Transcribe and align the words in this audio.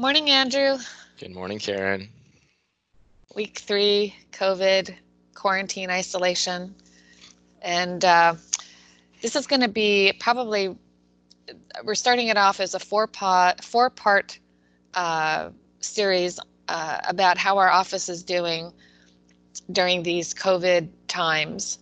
Morning, 0.00 0.30
Andrew. 0.30 0.78
Good 1.18 1.32
morning, 1.34 1.58
Karen. 1.58 2.08
Week 3.36 3.58
three, 3.58 4.14
COVID, 4.32 4.94
quarantine, 5.34 5.90
isolation. 5.90 6.74
And 7.60 8.02
uh, 8.02 8.36
this 9.20 9.36
is 9.36 9.46
going 9.46 9.60
to 9.60 9.68
be 9.68 10.14
probably, 10.18 10.74
we're 11.84 11.94
starting 11.94 12.28
it 12.28 12.38
off 12.38 12.60
as 12.60 12.72
a 12.72 12.78
four 12.78 13.08
part, 13.08 13.62
four 13.62 13.90
part 13.90 14.38
uh, 14.94 15.50
series 15.80 16.40
uh, 16.68 17.00
about 17.06 17.36
how 17.36 17.58
our 17.58 17.68
office 17.68 18.08
is 18.08 18.22
doing 18.22 18.72
during 19.70 20.02
these 20.02 20.32
COVID 20.32 20.88
times. 21.08 21.78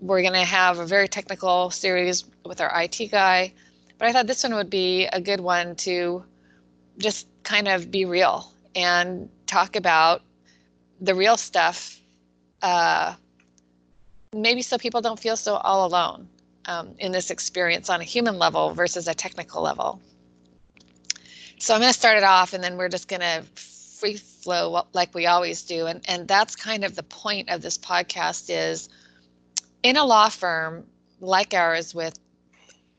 We're 0.00 0.22
going 0.22 0.32
to 0.32 0.38
have 0.38 0.78
a 0.78 0.86
very 0.86 1.06
technical 1.06 1.68
series 1.68 2.24
with 2.46 2.62
our 2.62 2.72
IT 2.82 3.10
guy, 3.10 3.52
but 3.98 4.08
I 4.08 4.12
thought 4.14 4.26
this 4.26 4.42
one 4.42 4.54
would 4.54 4.70
be 4.70 5.04
a 5.04 5.20
good 5.20 5.40
one 5.40 5.76
to 5.76 6.24
just 6.98 7.26
kind 7.42 7.68
of 7.68 7.90
be 7.90 8.04
real 8.04 8.52
and 8.74 9.28
talk 9.46 9.76
about 9.76 10.22
the 11.00 11.14
real 11.14 11.36
stuff 11.36 12.00
uh, 12.62 13.14
maybe 14.32 14.62
so 14.62 14.76
people 14.78 15.00
don't 15.00 15.18
feel 15.18 15.36
so 15.36 15.56
all 15.56 15.86
alone 15.86 16.28
um, 16.66 16.94
in 16.98 17.12
this 17.12 17.30
experience 17.30 17.88
on 17.88 18.00
a 18.00 18.04
human 18.04 18.38
level 18.38 18.74
versus 18.74 19.08
a 19.08 19.14
technical 19.14 19.62
level. 19.62 20.00
So 21.60 21.74
i'm 21.74 21.80
going 21.80 21.92
to 21.92 21.98
start 21.98 22.16
it 22.18 22.24
off 22.24 22.52
and 22.52 22.62
then 22.62 22.76
we're 22.76 22.88
just 22.88 23.08
going 23.08 23.20
to 23.20 23.42
free 23.54 24.16
flow 24.16 24.86
like 24.92 25.14
we 25.14 25.26
always 25.26 25.62
do. 25.62 25.86
And, 25.86 26.00
and 26.08 26.28
that's 26.28 26.54
kind 26.54 26.84
of 26.84 26.94
the 26.94 27.02
point 27.02 27.48
of 27.48 27.62
this 27.62 27.76
podcast 27.78 28.46
is 28.48 28.88
in 29.82 29.96
a 29.96 30.04
law 30.04 30.28
firm 30.28 30.84
like 31.20 31.54
ours 31.54 31.94
with 31.94 32.18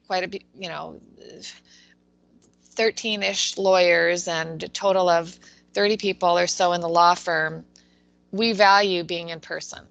quite 0.07 0.23
a 0.23 0.27
bit, 0.27 0.43
you 0.57 0.67
know 0.67 0.99
13-ish 2.79 3.57
lawyers 3.57 4.27
and 4.29 4.63
a 4.63 4.69
total 4.69 5.09
of 5.09 5.38
30 5.73 5.97
people 5.97 6.38
or 6.38 6.47
so 6.47 6.71
in 6.71 6.79
the 6.79 6.88
law 6.88 7.13
firm 7.13 7.65
we 8.31 8.53
value 8.53 9.03
being 9.03 9.30
in 9.30 9.39
person. 9.39 9.85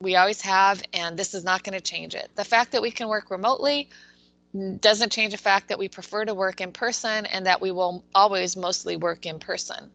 We 0.00 0.16
always 0.16 0.40
have 0.42 0.82
and 0.92 1.18
this 1.18 1.34
is 1.34 1.44
not 1.44 1.64
going 1.64 1.74
to 1.74 1.80
change 1.80 2.14
it. 2.14 2.30
The 2.36 2.44
fact 2.44 2.72
that 2.72 2.82
we 2.82 2.92
can 2.92 3.08
work 3.08 3.30
remotely 3.30 3.88
doesn't 4.80 5.10
change 5.10 5.32
the 5.32 5.38
fact 5.38 5.68
that 5.68 5.78
we 5.78 5.88
prefer 5.88 6.24
to 6.24 6.34
work 6.34 6.60
in 6.60 6.70
person 6.70 7.26
and 7.26 7.46
that 7.46 7.60
we 7.60 7.72
will 7.72 8.04
always 8.14 8.56
mostly 8.56 8.96
work 8.96 9.26
in 9.26 9.40
person. 9.40 9.90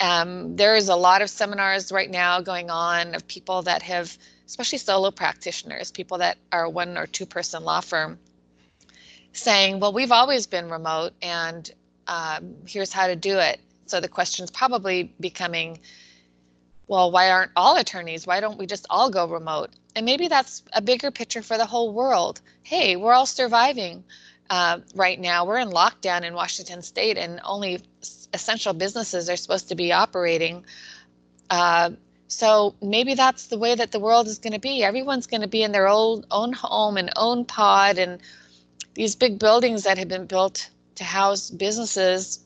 Um, 0.00 0.56
there 0.56 0.76
is 0.76 0.88
a 0.88 0.96
lot 0.96 1.20
of 1.20 1.28
seminars 1.28 1.92
right 1.92 2.10
now 2.10 2.40
going 2.40 2.70
on 2.70 3.14
of 3.14 3.26
people 3.26 3.62
that 3.62 3.82
have 3.82 4.16
especially 4.46 4.78
solo 4.78 5.10
practitioners 5.10 5.90
people 5.90 6.18
that 6.18 6.38
are 6.52 6.68
one 6.68 6.96
or 6.96 7.06
two 7.06 7.26
person 7.26 7.64
law 7.64 7.80
firm 7.80 8.18
saying, 9.32 9.80
well, 9.80 9.92
we've 9.92 10.12
always 10.12 10.46
been 10.46 10.70
remote 10.70 11.12
and 11.22 11.70
um, 12.06 12.54
here's 12.66 12.92
how 12.92 13.06
to 13.06 13.16
do 13.16 13.38
it. 13.38 13.60
So 13.86 14.00
the 14.00 14.08
question's 14.08 14.50
probably 14.50 15.12
becoming, 15.20 15.80
well, 16.86 17.10
why 17.10 17.30
aren't 17.30 17.52
all 17.56 17.76
attorneys? 17.76 18.26
Why 18.26 18.40
don't 18.40 18.58
we 18.58 18.66
just 18.66 18.86
all 18.90 19.10
go 19.10 19.26
remote? 19.26 19.70
And 19.94 20.04
maybe 20.04 20.28
that's 20.28 20.62
a 20.72 20.82
bigger 20.82 21.10
picture 21.10 21.42
for 21.42 21.56
the 21.56 21.66
whole 21.66 21.92
world. 21.92 22.40
Hey, 22.62 22.96
we're 22.96 23.12
all 23.12 23.26
surviving 23.26 24.04
uh, 24.50 24.80
right 24.94 25.18
now. 25.18 25.44
We're 25.44 25.58
in 25.58 25.70
lockdown 25.70 26.22
in 26.22 26.34
Washington 26.34 26.82
state 26.82 27.18
and 27.18 27.40
only 27.44 27.82
essential 28.32 28.72
businesses 28.72 29.28
are 29.28 29.36
supposed 29.36 29.68
to 29.68 29.74
be 29.74 29.92
operating. 29.92 30.64
Uh, 31.50 31.90
so 32.28 32.74
maybe 32.82 33.14
that's 33.14 33.46
the 33.46 33.58
way 33.58 33.74
that 33.74 33.90
the 33.90 33.98
world 33.98 34.26
is 34.26 34.38
going 34.38 34.52
to 34.52 34.58
be. 34.58 34.82
Everyone's 34.82 35.26
going 35.26 35.40
to 35.40 35.48
be 35.48 35.62
in 35.62 35.72
their 35.72 35.88
own 35.88 36.24
own 36.30 36.52
home 36.52 36.98
and 36.98 37.10
own 37.16 37.46
pod 37.46 37.96
and 37.98 38.20
these 38.98 39.14
big 39.14 39.38
buildings 39.38 39.84
that 39.84 39.96
have 39.96 40.08
been 40.08 40.26
built 40.26 40.68
to 40.96 41.04
house 41.04 41.50
businesses, 41.50 42.40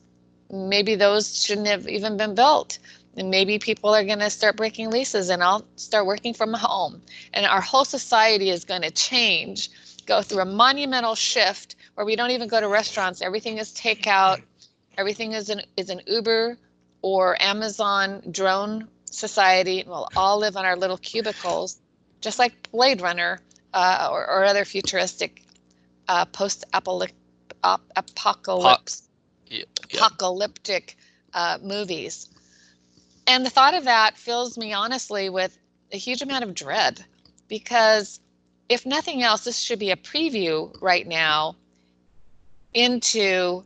maybe 0.51 0.93
those 0.93 1.43
shouldn't 1.43 1.65
have 1.65 1.87
even 1.87 2.15
been 2.15 2.35
built. 2.35 2.77
And 3.17 3.31
maybe 3.31 3.57
people 3.57 3.89
are 3.89 4.03
going 4.03 4.19
to 4.19 4.29
start 4.29 4.55
breaking 4.55 4.91
leases 4.91 5.29
and 5.29 5.41
I'll 5.41 5.65
start 5.77 6.05
working 6.05 6.35
from 6.35 6.53
home. 6.53 7.01
And 7.33 7.47
our 7.47 7.59
whole 7.59 7.85
society 7.85 8.51
is 8.51 8.65
going 8.65 8.83
to 8.83 8.91
change, 8.91 9.71
go 10.05 10.21
through 10.21 10.41
a 10.41 10.45
monumental 10.45 11.15
shift 11.15 11.75
where 11.95 12.05
we 12.05 12.15
don't 12.15 12.29
even 12.29 12.47
go 12.47 12.61
to 12.61 12.67
restaurants. 12.67 13.23
Everything 13.23 13.57
is 13.57 13.71
takeout, 13.71 14.39
everything 14.95 15.31
is 15.31 15.49
an, 15.49 15.61
is 15.75 15.89
an 15.89 16.01
Uber 16.05 16.59
or 17.01 17.41
Amazon 17.41 18.21
drone 18.29 18.87
society. 19.05 19.83
We'll 19.87 20.07
all 20.15 20.37
live 20.37 20.55
on 20.55 20.65
our 20.65 20.75
little 20.75 20.97
cubicles, 20.97 21.79
just 22.21 22.37
like 22.37 22.69
Blade 22.71 23.01
Runner 23.01 23.39
uh, 23.73 24.09
or, 24.11 24.29
or 24.29 24.45
other 24.45 24.65
futuristic 24.65 25.43
uh, 26.07 26.25
post-apocalypse 26.25 27.13
apocalypse, 27.95 29.07
yeah, 29.47 29.63
yeah. 29.89 29.97
apocalyptic 29.97 30.97
uh, 31.33 31.57
movies. 31.61 32.29
And 33.25 33.45
the 33.45 33.49
thought 33.49 33.73
of 33.73 33.85
that 33.85 34.17
fills 34.17 34.57
me 34.57 34.73
honestly 34.73 35.29
with 35.29 35.57
a 35.91 35.97
huge 35.97 36.21
amount 36.21 36.43
of 36.43 36.53
dread 36.53 37.03
because 37.47 38.19
if 38.69 38.85
nothing 38.85 39.23
else, 39.23 39.43
this 39.43 39.59
should 39.59 39.79
be 39.79 39.91
a 39.91 39.95
preview 39.95 40.75
right 40.81 41.07
now 41.07 41.55
into 42.73 43.63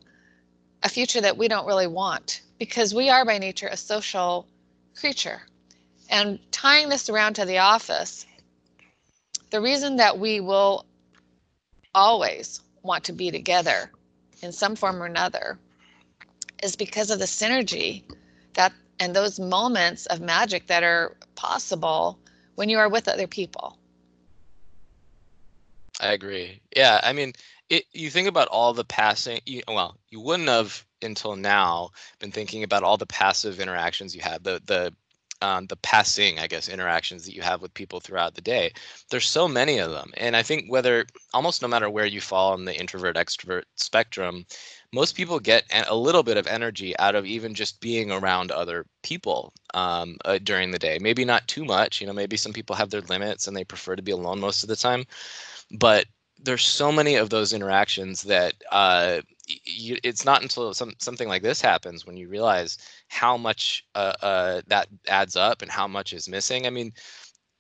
a 0.83 0.89
future 0.89 1.21
that 1.21 1.37
we 1.37 1.47
don't 1.47 1.65
really 1.65 1.87
want 1.87 2.41
because 2.59 2.93
we 2.93 3.09
are 3.09 3.25
by 3.25 3.37
nature 3.37 3.67
a 3.67 3.77
social 3.77 4.45
creature. 4.95 5.41
And 6.09 6.39
tying 6.51 6.89
this 6.89 7.09
around 7.09 7.35
to 7.35 7.45
the 7.45 7.59
office, 7.59 8.25
the 9.49 9.61
reason 9.61 9.97
that 9.97 10.19
we 10.19 10.39
will 10.39 10.85
always 11.97 12.61
want 12.83 13.03
to 13.05 13.13
be 13.13 13.31
together 13.31 13.91
in 14.41 14.51
some 14.51 14.75
form 14.75 15.01
or 15.01 15.05
another 15.05 15.59
is 16.63 16.75
because 16.75 17.09
of 17.09 17.19
the 17.19 17.25
synergy 17.25 18.03
that 18.53 18.73
and 18.99 19.15
those 19.15 19.39
moments 19.39 20.05
of 20.07 20.21
magic 20.21 20.67
that 20.67 20.83
are 20.83 21.17
possible 21.35 22.19
when 22.55 22.69
you 22.69 22.79
are 22.79 22.89
with 22.89 23.07
other 23.07 23.27
people. 23.27 23.77
I 25.99 26.13
agree. 26.13 26.61
Yeah, 26.75 26.99
I 27.03 27.13
mean, 27.13 27.33
it, 27.69 27.85
you 27.91 28.09
think 28.09 28.27
about 28.27 28.47
all 28.47 28.73
the 28.73 28.85
passing. 28.85 29.39
You, 29.45 29.61
well, 29.67 29.97
you 30.09 30.19
wouldn't 30.19 30.49
have 30.49 30.85
until 31.01 31.35
now 31.35 31.89
been 32.19 32.31
thinking 32.31 32.63
about 32.63 32.83
all 32.83 32.97
the 32.97 33.05
passive 33.05 33.59
interactions 33.59 34.15
you 34.15 34.21
had, 34.21 34.43
the 34.43 34.61
the 34.65 34.93
um, 35.41 35.67
the 35.67 35.75
passing, 35.77 36.39
I 36.39 36.47
guess, 36.47 36.69
interactions 36.69 37.25
that 37.25 37.35
you 37.35 37.41
have 37.41 37.61
with 37.61 37.73
people 37.73 37.99
throughout 37.99 38.35
the 38.35 38.41
day. 38.41 38.71
There's 39.09 39.29
so 39.29 39.47
many 39.47 39.77
of 39.79 39.91
them. 39.91 40.11
And 40.17 40.35
I 40.35 40.43
think 40.43 40.71
whether 40.71 41.05
almost 41.33 41.61
no 41.61 41.67
matter 41.67 41.89
where 41.89 42.05
you 42.05 42.21
fall 42.21 42.53
on 42.53 42.65
the 42.65 42.77
introvert 42.77 43.15
extrovert 43.15 43.63
spectrum, 43.75 44.45
most 44.93 45.15
people 45.15 45.39
get 45.39 45.63
a 45.87 45.95
little 45.95 46.23
bit 46.23 46.37
of 46.37 46.47
energy 46.47 46.97
out 46.99 47.15
of 47.15 47.25
even 47.25 47.53
just 47.53 47.81
being 47.81 48.11
around 48.11 48.51
other 48.51 48.85
people 49.03 49.53
um, 49.73 50.17
uh, 50.25 50.39
during 50.43 50.71
the 50.71 50.79
day. 50.79 50.97
Maybe 51.01 51.25
not 51.25 51.47
too 51.47 51.65
much. 51.65 52.01
You 52.01 52.07
know, 52.07 52.13
maybe 52.13 52.37
some 52.37 52.53
people 52.53 52.75
have 52.75 52.89
their 52.89 53.01
limits 53.01 53.47
and 53.47 53.55
they 53.55 53.63
prefer 53.65 53.95
to 53.95 54.01
be 54.01 54.11
alone 54.11 54.39
most 54.39 54.63
of 54.63 54.69
the 54.69 54.75
time. 54.75 55.05
But 55.71 56.05
there's 56.43 56.63
so 56.65 56.91
many 56.91 57.15
of 57.15 57.29
those 57.29 57.53
interactions 57.53 58.23
that 58.23 58.53
uh, 58.71 59.21
you, 59.47 59.97
it's 60.03 60.25
not 60.25 60.41
until 60.41 60.73
some 60.73 60.93
something 60.99 61.27
like 61.27 61.41
this 61.41 61.61
happens 61.61 62.05
when 62.05 62.17
you 62.17 62.27
realize 62.27 62.77
how 63.07 63.37
much 63.37 63.85
uh, 63.95 64.13
uh, 64.21 64.61
that 64.67 64.87
adds 65.07 65.35
up 65.35 65.61
and 65.61 65.71
how 65.71 65.87
much 65.87 66.13
is 66.13 66.29
missing. 66.29 66.67
I 66.67 66.69
mean, 66.69 66.93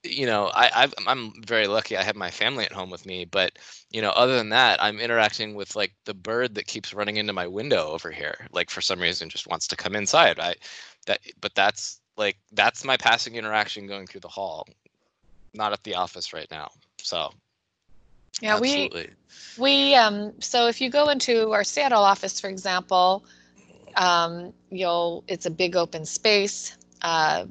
you 0.03 0.25
know, 0.25 0.51
I, 0.53 0.89
i 1.07 1.11
am 1.11 1.33
very 1.45 1.67
lucky. 1.67 1.97
I 1.97 2.03
have 2.03 2.15
my 2.15 2.31
family 2.31 2.65
at 2.65 2.71
home 2.71 2.89
with 2.89 3.05
me, 3.05 3.25
but 3.25 3.57
you 3.91 4.01
know, 4.01 4.11
other 4.11 4.37
than 4.37 4.49
that, 4.49 4.81
I'm 4.81 4.99
interacting 4.99 5.55
with 5.55 5.75
like 5.75 5.93
the 6.05 6.13
bird 6.13 6.55
that 6.55 6.67
keeps 6.67 6.93
running 6.93 7.17
into 7.17 7.33
my 7.33 7.47
window 7.47 7.87
over 7.89 8.11
here. 8.11 8.47
Like 8.51 8.69
for 8.69 8.81
some 8.81 8.99
reason, 8.99 9.29
just 9.29 9.47
wants 9.47 9.67
to 9.67 9.75
come 9.75 9.95
inside. 9.95 10.39
I 10.39 10.55
that, 11.07 11.19
but 11.41 11.55
that's 11.55 11.99
like 12.17 12.37
that's 12.53 12.83
my 12.85 12.97
passing 12.97 13.35
interaction 13.35 13.87
going 13.87 14.07
through 14.07 14.21
the 14.21 14.27
hall, 14.27 14.67
not 15.53 15.73
at 15.73 15.83
the 15.83 15.95
office 15.95 16.33
right 16.33 16.49
now. 16.51 16.69
So 17.01 17.31
yeah, 18.41 18.55
Absolutely. 18.57 19.09
we 19.57 19.91
we 19.91 19.95
um 19.95 20.33
so 20.39 20.67
if 20.67 20.81
you 20.81 20.89
go 20.89 21.09
into 21.09 21.51
our 21.51 21.63
Seattle 21.63 22.03
office, 22.03 22.39
for 22.39 22.49
example, 22.49 23.25
um, 23.95 24.53
you'll 24.69 25.23
it's 25.27 25.45
a 25.45 25.51
big 25.51 25.75
open 25.75 26.05
space. 26.05 26.75
Uh, 27.01 27.45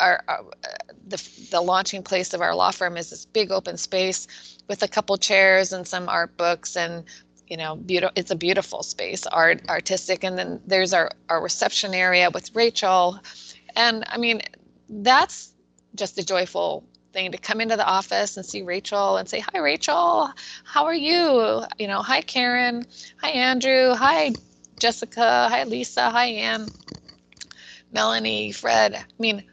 our, 0.00 0.22
our, 0.28 0.44
the 1.06 1.30
the 1.50 1.60
launching 1.60 2.02
place 2.02 2.34
of 2.34 2.40
our 2.40 2.54
law 2.54 2.70
firm 2.70 2.96
is 2.96 3.10
this 3.10 3.24
big 3.26 3.50
open 3.50 3.76
space 3.76 4.26
with 4.68 4.82
a 4.82 4.88
couple 4.88 5.16
chairs 5.16 5.72
and 5.72 5.86
some 5.86 6.08
art 6.08 6.36
books 6.36 6.76
and 6.76 7.04
you 7.46 7.56
know 7.56 7.76
beautiful 7.76 8.12
it's 8.16 8.30
a 8.30 8.36
beautiful 8.36 8.82
space 8.82 9.26
art 9.26 9.62
artistic 9.68 10.24
and 10.24 10.36
then 10.36 10.60
there's 10.66 10.92
our 10.92 11.10
our 11.28 11.42
reception 11.42 11.94
area 11.94 12.30
with 12.30 12.54
Rachel 12.54 13.18
and 13.76 14.04
I 14.08 14.18
mean 14.18 14.42
that's 14.88 15.54
just 15.94 16.18
a 16.18 16.24
joyful 16.24 16.84
thing 17.16 17.32
to 17.32 17.38
come 17.38 17.60
into 17.60 17.76
the 17.76 17.86
office 17.86 18.36
and 18.36 18.44
see 18.44 18.62
Rachel 18.62 19.16
and 19.16 19.28
say, 19.28 19.40
Hi, 19.40 19.58
Rachel, 19.58 20.30
how 20.64 20.84
are 20.84 20.94
you? 20.94 21.64
You 21.78 21.88
know, 21.88 22.02
hi, 22.02 22.20
Karen, 22.20 22.86
hi, 23.22 23.30
Andrew, 23.30 23.94
hi, 23.94 24.34
Jessica, 24.78 25.48
hi, 25.50 25.64
Lisa, 25.64 26.10
hi, 26.10 26.26
Ann, 26.26 26.68
Melanie, 27.92 28.52
Fred. 28.52 28.94
I 28.94 29.04
mean, 29.18 29.44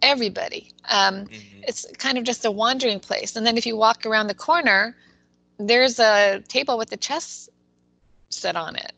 everybody. 0.00 0.70
Um, 0.88 1.26
mm-hmm. 1.26 1.62
It's 1.68 1.86
kind 1.98 2.18
of 2.18 2.24
just 2.24 2.44
a 2.44 2.50
wandering 2.50 3.00
place. 3.00 3.36
And 3.36 3.46
then 3.46 3.56
if 3.58 3.66
you 3.66 3.76
walk 3.76 4.06
around 4.06 4.28
the 4.28 4.34
corner, 4.34 4.96
there's 5.58 5.98
a 5.98 6.40
table 6.48 6.78
with 6.78 6.92
a 6.92 6.96
chess 6.96 7.48
set 8.30 8.56
on 8.56 8.76
it. 8.76 8.92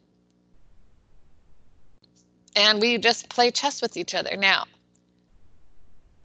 and 2.56 2.80
we 2.80 2.98
just 2.98 3.28
play 3.28 3.50
chess 3.50 3.82
with 3.82 3.96
each 3.96 4.14
other 4.14 4.36
now. 4.36 4.64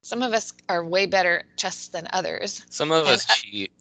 Some 0.09 0.23
of 0.23 0.33
us 0.33 0.53
are 0.67 0.83
way 0.83 1.05
better 1.05 1.39
at 1.39 1.57
chess 1.57 1.87
than 1.87 2.07
others. 2.11 2.65
Some 2.71 2.91
of 2.91 3.05
And, 3.05 3.13
us 3.15 3.25
cheat. 3.27 3.71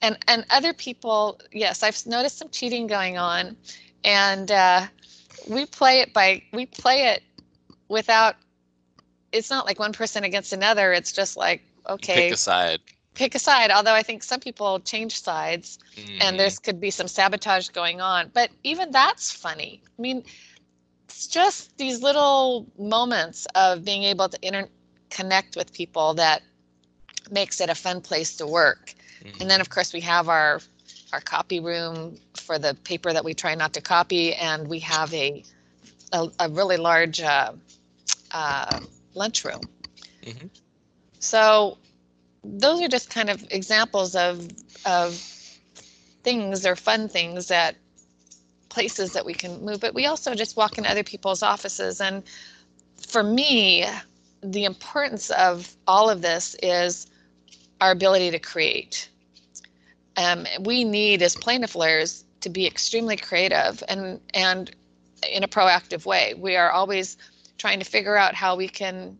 and 0.00 0.16
and 0.28 0.44
other 0.50 0.72
people 0.72 1.38
yes 1.52 1.82
i've 1.82 2.06
noticed 2.06 2.38
some 2.38 2.48
cheating 2.48 2.86
going 2.86 3.18
on 3.18 3.56
and 4.04 4.50
uh, 4.50 4.86
we 5.46 5.66
play 5.66 6.00
it 6.00 6.12
by 6.14 6.42
we 6.52 6.64
play 6.66 6.98
it 7.12 7.22
without 7.88 8.36
it's 9.32 9.50
not 9.50 9.66
like 9.66 9.78
one 9.78 9.92
person 9.92 10.24
against 10.24 10.52
another 10.52 10.92
it's 10.92 11.12
just 11.12 11.36
like 11.36 11.60
okay 11.88 12.14
Pick 12.28 12.32
a 12.32 12.36
side. 12.36 12.80
pick 13.14 13.34
a 13.34 13.38
side 13.38 13.70
although 13.70 13.94
i 13.94 14.02
think 14.02 14.22
some 14.22 14.40
people 14.40 14.80
change 14.80 15.20
sides 15.20 15.78
Mhm. 15.96 16.18
and 16.22 16.38
there's 16.40 16.58
could 16.58 16.80
be 16.80 16.90
some 16.90 17.08
sabotage 17.08 17.68
going 17.68 18.00
on 18.00 18.30
but 18.34 18.50
even 18.62 18.90
that's 18.90 19.30
funny 19.30 19.82
i 19.98 20.02
mean 20.02 20.24
it's 21.08 21.26
just 21.28 21.76
these 21.78 22.02
little 22.02 22.66
moments 22.78 23.46
of 23.54 23.84
being 23.84 24.02
able 24.04 24.28
to 24.28 24.38
interconnect 25.14 25.56
with 25.56 25.72
people 25.72 26.14
that 26.14 26.42
makes 27.30 27.60
it 27.60 27.70
a 27.70 27.74
fun 27.74 28.00
place 28.00 28.36
to 28.36 28.46
work 28.46 28.94
Mhm. 29.24 29.40
and 29.40 29.50
then 29.50 29.60
of 29.60 29.70
course 29.70 29.92
we 29.92 30.00
have 30.00 30.28
our 30.28 30.60
our 31.12 31.20
copy 31.20 31.60
room 31.60 32.18
for 32.34 32.58
the 32.58 32.74
paper 32.84 33.12
that 33.12 33.24
we 33.24 33.34
try 33.34 33.54
not 33.54 33.72
to 33.74 33.80
copy, 33.80 34.34
and 34.34 34.68
we 34.68 34.80
have 34.80 35.14
a 35.14 35.44
a, 36.12 36.28
a 36.40 36.48
really 36.48 36.76
large 36.76 37.20
uh, 37.20 37.52
uh, 38.32 38.80
lunchroom. 39.14 39.60
Mhm. 40.24 40.50
So 41.20 41.78
those 42.44 42.80
are 42.82 42.88
just 42.88 43.10
kind 43.10 43.30
of 43.30 43.44
examples 43.50 44.16
of 44.16 44.48
of 44.84 45.14
things 46.24 46.66
or 46.66 46.76
fun 46.76 47.08
things 47.08 47.48
that 47.48 47.76
places 48.68 49.12
that 49.12 49.24
we 49.24 49.34
can 49.34 49.64
move. 49.64 49.80
But 49.80 49.94
we 49.94 50.06
also 50.06 50.34
just 50.34 50.56
walk 50.56 50.78
in 50.78 50.86
other 50.86 51.04
people's 51.04 51.42
offices, 51.42 52.00
and 52.00 52.24
for 53.06 53.22
me, 53.22 53.84
the 54.52 54.64
importance 54.64 55.30
of 55.30 55.74
all 55.86 56.10
of 56.10 56.22
this 56.22 56.54
is 56.62 57.06
our 57.80 57.90
ability 57.90 58.30
to 58.30 58.38
create 58.38 59.08
um, 60.16 60.46
we 60.60 60.84
need 60.84 61.22
as 61.22 61.34
plaintiff 61.34 61.74
lawyers 61.74 62.24
to 62.40 62.48
be 62.48 62.66
extremely 62.66 63.16
creative 63.16 63.82
and 63.88 64.20
and 64.34 64.74
in 65.30 65.42
a 65.42 65.48
proactive 65.48 66.04
way. 66.04 66.34
We 66.34 66.56
are 66.56 66.70
always 66.70 67.16
trying 67.58 67.78
to 67.78 67.84
figure 67.84 68.16
out 68.16 68.34
how 68.34 68.56
we 68.56 68.68
can 68.68 69.18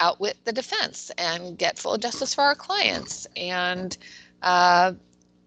outwit 0.00 0.36
the 0.44 0.52
defense 0.52 1.10
and 1.18 1.58
get 1.58 1.78
full 1.78 1.96
justice 1.96 2.34
for 2.34 2.42
our 2.42 2.54
clients 2.54 3.26
and 3.36 3.96
uh, 4.42 4.92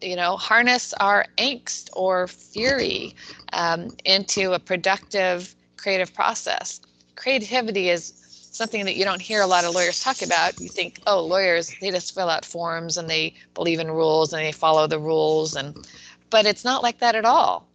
you 0.02 0.16
know 0.16 0.36
harness 0.38 0.94
our 1.00 1.26
angst 1.38 1.90
or 1.94 2.28
fury 2.28 3.16
um, 3.54 3.90
into 4.06 4.54
a 4.54 4.60
productive 4.60 5.56
creative 5.78 6.14
process. 6.14 6.82
Creativity 7.16 7.90
is 7.90 8.23
something 8.54 8.86
that 8.86 8.96
you 8.96 9.04
don't 9.04 9.22
hear 9.22 9.42
a 9.42 9.48
lot 9.48 9.66
of 9.66 9.74
lawyers 9.74 10.00
talk 10.00 10.22
about. 10.22 10.60
You 10.62 10.70
think, 10.70 11.02
oh, 11.08 11.26
lawyers, 11.26 11.74
they 11.82 11.92
just 11.92 12.14
fill 12.14 12.30
out 12.30 12.46
forms 12.46 12.98
and 12.98 13.10
they 13.10 13.34
believe 13.56 13.80
in 13.80 13.92
rules 13.92 14.32
and 14.32 14.42
they 14.46 14.52
follow 14.52 14.88
the 14.88 15.00
rules 15.00 15.56
and 15.56 15.76
but 16.30 16.46
it's 16.46 16.64
not 16.64 16.82
like 16.82 17.00
that 17.00 17.16
at 17.16 17.26
all. 17.26 17.68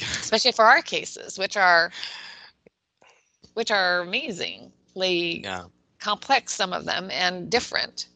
Especially 0.00 0.52
for 0.52 0.64
our 0.64 0.80
cases, 0.80 1.38
which 1.38 1.56
are 1.56 1.90
which 3.54 3.70
are 3.70 4.00
amazingly 4.00 5.42
Yeah. 5.42 5.64
complex 5.98 6.54
some 6.54 6.72
of 6.72 6.84
them 6.84 7.10
and 7.10 7.50
different. 7.50 8.06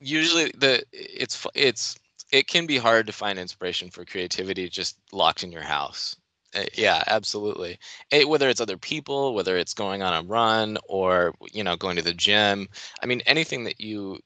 Usually 0.00 0.52
the 0.56 0.84
it's 0.92 1.46
it's 1.54 1.96
it 2.30 2.46
can 2.46 2.66
be 2.66 2.78
hard 2.78 3.06
to 3.06 3.12
find 3.12 3.38
inspiration 3.38 3.90
for 3.90 4.04
creativity 4.04 4.68
just 4.68 4.96
locked 5.12 5.42
in 5.42 5.50
your 5.50 5.62
house. 5.62 6.16
Uh, 6.54 6.64
yeah, 6.74 7.02
absolutely. 7.06 7.78
Eh, 8.10 8.24
whether 8.24 8.48
it's 8.48 8.60
other 8.60 8.76
people, 8.78 9.34
whether 9.34 9.56
it's 9.56 9.74
going 9.74 10.02
on 10.02 10.14
a 10.14 10.26
run 10.26 10.78
or 10.88 11.34
you 11.52 11.62
know 11.62 11.76
going 11.76 11.96
to 11.96 12.02
the 12.02 12.14
gym. 12.14 12.68
I 13.02 13.06
mean, 13.06 13.20
anything 13.26 13.64
that 13.64 13.80
you 13.80 14.18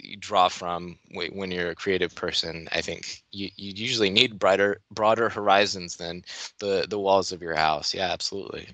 you 0.00 0.16
draw 0.16 0.48
from 0.48 0.98
when 1.12 1.50
you're 1.50 1.70
a 1.70 1.74
creative 1.74 2.14
person, 2.14 2.68
I 2.72 2.80
think 2.82 3.22
you, 3.32 3.48
you 3.56 3.72
usually 3.74 4.10
need 4.10 4.38
brighter, 4.38 4.80
broader 4.90 5.28
horizons 5.28 5.96
than 5.96 6.24
the 6.58 6.86
the 6.88 6.98
walls 6.98 7.32
of 7.32 7.42
your 7.42 7.56
house. 7.56 7.94
Yeah, 7.94 8.10
absolutely. 8.12 8.68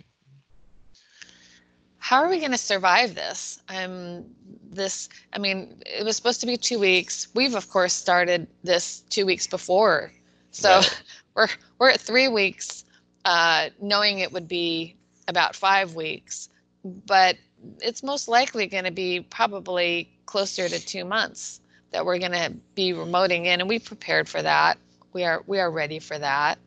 How 1.99 2.23
are 2.23 2.29
we 2.29 2.39
going 2.39 2.53
to 2.53 2.59
survive 2.59 3.15
this? 3.15 3.61
Um, 3.69 4.25
this, 4.71 5.09
I 5.33 5.39
mean, 5.39 5.83
it 5.87 6.05
was 6.05 6.17
supposed 6.17 6.41
to 6.41 6.47
be 6.47 6.57
two 6.57 6.79
weeks. 6.79 7.29
We've 7.35 7.55
of 7.55 7.69
course 7.71 7.93
started 7.93 8.49
this 8.63 9.01
two 9.09 9.25
weeks 9.27 9.47
before, 9.47 10.13
so 10.51 10.81
Right. 10.81 11.03
We're 11.35 11.49
we're 11.79 11.91
at 11.91 12.01
three 12.01 12.29
weeks, 12.29 12.85
uh, 13.25 13.71
knowing 13.81 14.19
it 14.19 14.33
would 14.33 14.49
be 14.49 14.97
about 15.29 15.55
five 15.57 15.95
weeks, 15.95 16.49
but 16.85 17.37
it's 17.81 18.03
most 18.03 18.29
likely 18.29 18.67
going 18.67 18.85
to 18.85 18.91
be 18.91 19.21
probably 19.21 20.11
closer 20.27 20.69
to 20.69 20.79
two 20.85 21.05
months 21.05 21.61
that 21.93 22.05
we're 22.05 22.19
going 22.19 22.33
to 22.33 22.53
be 22.75 22.93
remoting 22.93 23.47
in, 23.47 23.61
and 23.61 23.69
we 23.69 23.79
prepared 23.79 24.29
for 24.29 24.43
that. 24.43 24.79
We 25.13 25.25
are 25.25 25.43
we 25.47 25.61
are 25.61 25.71
ready 25.71 25.99
for 25.99 26.19
that. 26.19 26.59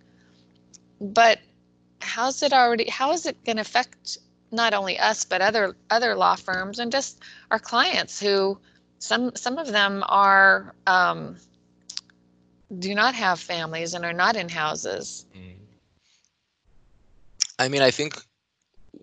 But 1.02 1.40
how's 2.00 2.42
it 2.44 2.54
already? 2.54 2.90
How 2.90 3.12
is 3.12 3.26
it 3.26 3.44
going 3.44 3.58
to 3.58 3.62
affect 3.62 4.18
not 4.52 4.74
only 4.74 4.98
us 5.00 5.26
but 5.26 5.42
other 5.42 5.76
other 5.90 6.16
law 6.16 6.36
firms 6.36 6.80
and 6.80 6.92
just 6.92 7.20
our 7.52 7.60
clients 7.60 8.20
who 8.20 8.58
some 9.00 9.36
some 9.36 9.58
of 9.58 9.68
them 9.68 10.04
are 10.08 10.76
um, 10.88 11.36
do 12.80 12.96
not 12.96 13.16
have 13.16 13.40
families 13.40 13.94
and 13.94 14.06
are 14.06 14.14
not 14.14 14.36
in 14.36 14.50
houses. 14.50 15.26
Mm. 15.36 15.56
I 17.60 17.68
mean, 17.70 17.82
I 17.82 17.92
think 17.92 18.16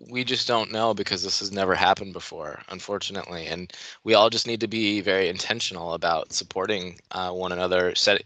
we 0.09 0.23
just 0.23 0.47
don't 0.47 0.71
know 0.71 0.93
because 0.93 1.23
this 1.23 1.39
has 1.39 1.51
never 1.51 1.75
happened 1.75 2.13
before, 2.13 2.61
unfortunately, 2.69 3.47
and 3.47 3.71
we 4.03 4.13
all 4.13 4.29
just 4.29 4.47
need 4.47 4.59
to 4.59 4.67
be 4.67 5.01
very 5.01 5.29
intentional 5.29 5.93
about 5.93 6.33
supporting 6.33 6.99
uh, 7.11 7.31
one 7.31 7.51
another. 7.51 7.95
Set, 7.95 8.23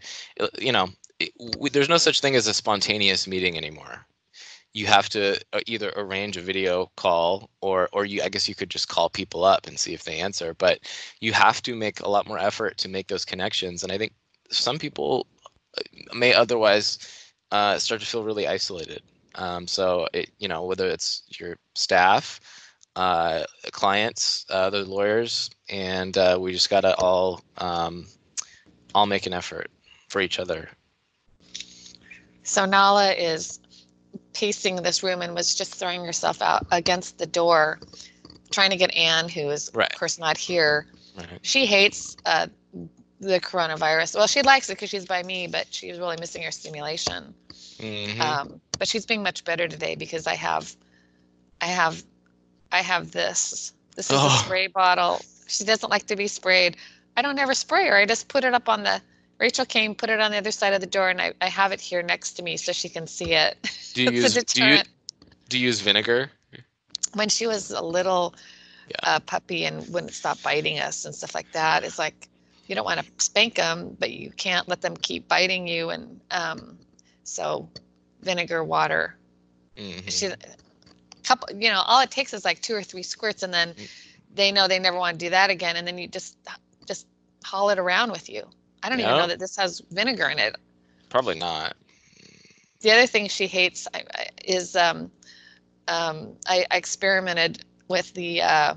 you 0.58 0.72
know, 0.72 0.88
it, 1.18 1.32
we, 1.58 1.70
there's 1.70 1.88
no 1.88 1.98
such 1.98 2.20
thing 2.20 2.36
as 2.36 2.46
a 2.46 2.54
spontaneous 2.54 3.26
meeting 3.26 3.56
anymore. 3.56 4.06
You 4.74 4.86
have 4.86 5.08
to 5.10 5.40
uh, 5.52 5.60
either 5.66 5.92
arrange 5.96 6.36
a 6.36 6.42
video 6.42 6.90
call 6.96 7.50
or, 7.60 7.88
or 7.92 8.04
you, 8.04 8.22
I 8.22 8.28
guess 8.28 8.48
you 8.48 8.54
could 8.54 8.70
just 8.70 8.88
call 8.88 9.08
people 9.08 9.44
up 9.44 9.66
and 9.66 9.78
see 9.78 9.94
if 9.94 10.04
they 10.04 10.18
answer. 10.18 10.54
But 10.54 10.80
you 11.20 11.32
have 11.32 11.62
to 11.62 11.74
make 11.74 12.00
a 12.00 12.08
lot 12.08 12.28
more 12.28 12.38
effort 12.38 12.76
to 12.78 12.88
make 12.88 13.08
those 13.08 13.24
connections, 13.24 13.82
and 13.82 13.92
I 13.92 13.98
think 13.98 14.12
some 14.50 14.78
people 14.78 15.26
uh, 15.76 16.16
may 16.16 16.34
otherwise 16.34 16.98
uh, 17.52 17.78
start 17.78 18.00
to 18.00 18.06
feel 18.06 18.24
really 18.24 18.46
isolated. 18.46 19.02
Um, 19.34 19.66
so 19.66 20.08
it, 20.12 20.30
you 20.38 20.48
know, 20.48 20.64
whether 20.64 20.86
it's 20.86 21.22
your 21.38 21.56
staff, 21.74 22.40
uh, 22.96 23.44
clients, 23.70 24.44
uh, 24.50 24.70
the 24.70 24.84
lawyers, 24.84 25.50
and 25.68 26.16
uh, 26.18 26.38
we 26.40 26.52
just 26.52 26.70
gotta 26.70 26.96
all 26.96 27.40
um, 27.58 28.06
all 28.94 29.06
make 29.06 29.26
an 29.26 29.32
effort 29.32 29.68
for 30.08 30.20
each 30.20 30.38
other. 30.40 30.68
So 32.42 32.64
Nala 32.64 33.12
is 33.12 33.60
pacing 34.32 34.76
this 34.76 35.02
room 35.02 35.22
and 35.22 35.34
was 35.34 35.54
just 35.54 35.74
throwing 35.74 36.04
herself 36.04 36.40
out 36.42 36.66
against 36.70 37.18
the 37.18 37.26
door, 37.26 37.78
trying 38.50 38.70
to 38.70 38.76
get 38.76 38.94
Anne, 38.94 39.28
who 39.28 39.50
is 39.50 39.70
Right. 39.74 39.92
of 39.92 39.98
course 39.98 40.18
not 40.18 40.36
here. 40.36 40.86
Right. 41.16 41.38
She 41.42 41.66
hates 41.66 42.16
uh, 42.24 42.46
the 43.20 43.40
coronavirus. 43.40 44.14
Well, 44.16 44.26
she 44.26 44.42
likes 44.42 44.68
it 44.70 44.74
because 44.74 44.90
she's 44.90 45.04
by 45.04 45.22
me, 45.22 45.46
but 45.46 45.66
she's 45.70 45.98
really 45.98 46.16
missing 46.20 46.42
her 46.42 46.50
stimulation. 46.50 47.34
Mhm. 47.78 48.20
Um, 48.20 48.60
but 48.78 48.88
she's 48.88 49.06
being 49.06 49.22
much 49.22 49.44
better 49.44 49.66
today 49.68 49.94
because 49.96 50.26
I 50.26 50.34
have, 50.34 50.74
I 51.60 51.66
have, 51.66 52.02
I 52.72 52.82
have 52.82 53.10
this. 53.12 53.72
This 53.96 54.10
is 54.10 54.16
Oh. 54.20 54.26
a 54.26 54.44
spray 54.44 54.66
bottle. 54.68 55.20
She 55.48 55.64
doesn't 55.64 55.90
like 55.90 56.06
to 56.06 56.16
be 56.16 56.28
sprayed. 56.28 56.76
I 57.16 57.22
don't 57.22 57.38
ever 57.38 57.54
spray 57.54 57.86
her. 57.88 57.96
I 57.96 58.06
just 58.06 58.28
put 58.28 58.44
it 58.44 58.54
up 58.54 58.68
on 58.68 58.82
the. 58.84 59.00
Rachel 59.40 59.64
came, 59.64 59.94
put 59.94 60.10
it 60.10 60.20
on 60.20 60.32
the 60.32 60.36
other 60.36 60.50
side 60.50 60.72
of 60.72 60.80
the 60.80 60.86
door, 60.86 61.08
and 61.10 61.20
I, 61.20 61.32
I 61.40 61.46
have 61.48 61.70
it 61.72 61.80
here 61.80 62.02
next 62.02 62.32
to 62.34 62.42
me 62.42 62.56
so 62.56 62.72
she 62.72 62.88
can 62.88 63.06
see 63.06 63.34
it. 63.34 63.56
do 63.94 64.02
you 64.04 64.10
use 64.22 64.34
do 64.34 64.64
you 64.64 64.82
do 65.48 65.58
you 65.58 65.66
use 65.66 65.80
vinegar? 65.80 66.30
when 67.14 67.28
she 67.28 67.46
was 67.46 67.70
a 67.70 67.80
little 67.80 68.34
Yeah. 68.88 68.96
uh, 69.04 69.20
puppy 69.20 69.64
and 69.64 69.88
wouldn't 69.92 70.12
stop 70.12 70.40
biting 70.42 70.78
us 70.78 71.04
and 71.04 71.14
stuff 71.14 71.34
like 71.34 71.50
that, 71.52 71.82
it's 71.84 71.98
like 71.98 72.27
you 72.68 72.76
don't 72.76 72.84
want 72.86 73.00
to 73.00 73.06
spank 73.18 73.56
them, 73.56 73.96
but 73.98 74.12
you 74.12 74.30
can't 74.32 74.68
let 74.68 74.82
them 74.82 74.96
keep 74.96 75.28
biting 75.28 75.68
you. 75.68 75.90
And 75.90 76.20
um, 76.30 76.78
so 77.24 77.68
vinegar, 78.22 78.64
water. 78.64 79.16
Mhm. 79.76 80.10
She, 80.10 80.30
couple, 81.24 81.48
you 81.56 81.70
know, 81.70 81.82
all 81.86 82.00
it 82.00 82.10
takes 82.10 82.34
is 82.34 82.44
like 82.44 82.60
two 82.62 82.74
or 82.74 82.82
three 82.82 83.02
squirts, 83.02 83.42
and 83.42 83.54
then 83.54 83.74
Mm. 83.74 83.88
they 84.34 84.52
know 84.52 84.68
they 84.68 84.78
never 84.78 84.98
want 84.98 85.18
to 85.18 85.26
do 85.26 85.30
that 85.30 85.50
again, 85.50 85.76
and 85.76 85.86
then 85.86 85.98
you 85.98 86.08
just 86.08 86.36
just 86.86 87.06
haul 87.44 87.70
it 87.70 87.78
around 87.78 88.12
with 88.12 88.28
you. 88.28 88.48
I 88.82 88.90
don't 88.90 89.00
even 89.00 89.16
know 89.16 89.26
that 89.28 89.40
this 89.40 89.56
has 89.56 89.80
vinegar 89.90 90.28
in 90.28 90.38
it. 90.38 90.56
Probably 91.10 91.34
not. 91.36 91.76
the 92.80 92.90
other 92.92 93.06
thing 93.06 93.28
she 93.28 93.46
hates 93.46 93.88
is 94.44 94.76
um, 94.76 95.10
um, 95.88 96.36
I, 96.46 96.66
I 96.70 96.76
experimented 96.76 97.64
with 97.88 98.12
the 98.14 98.42
uh, 98.42 98.74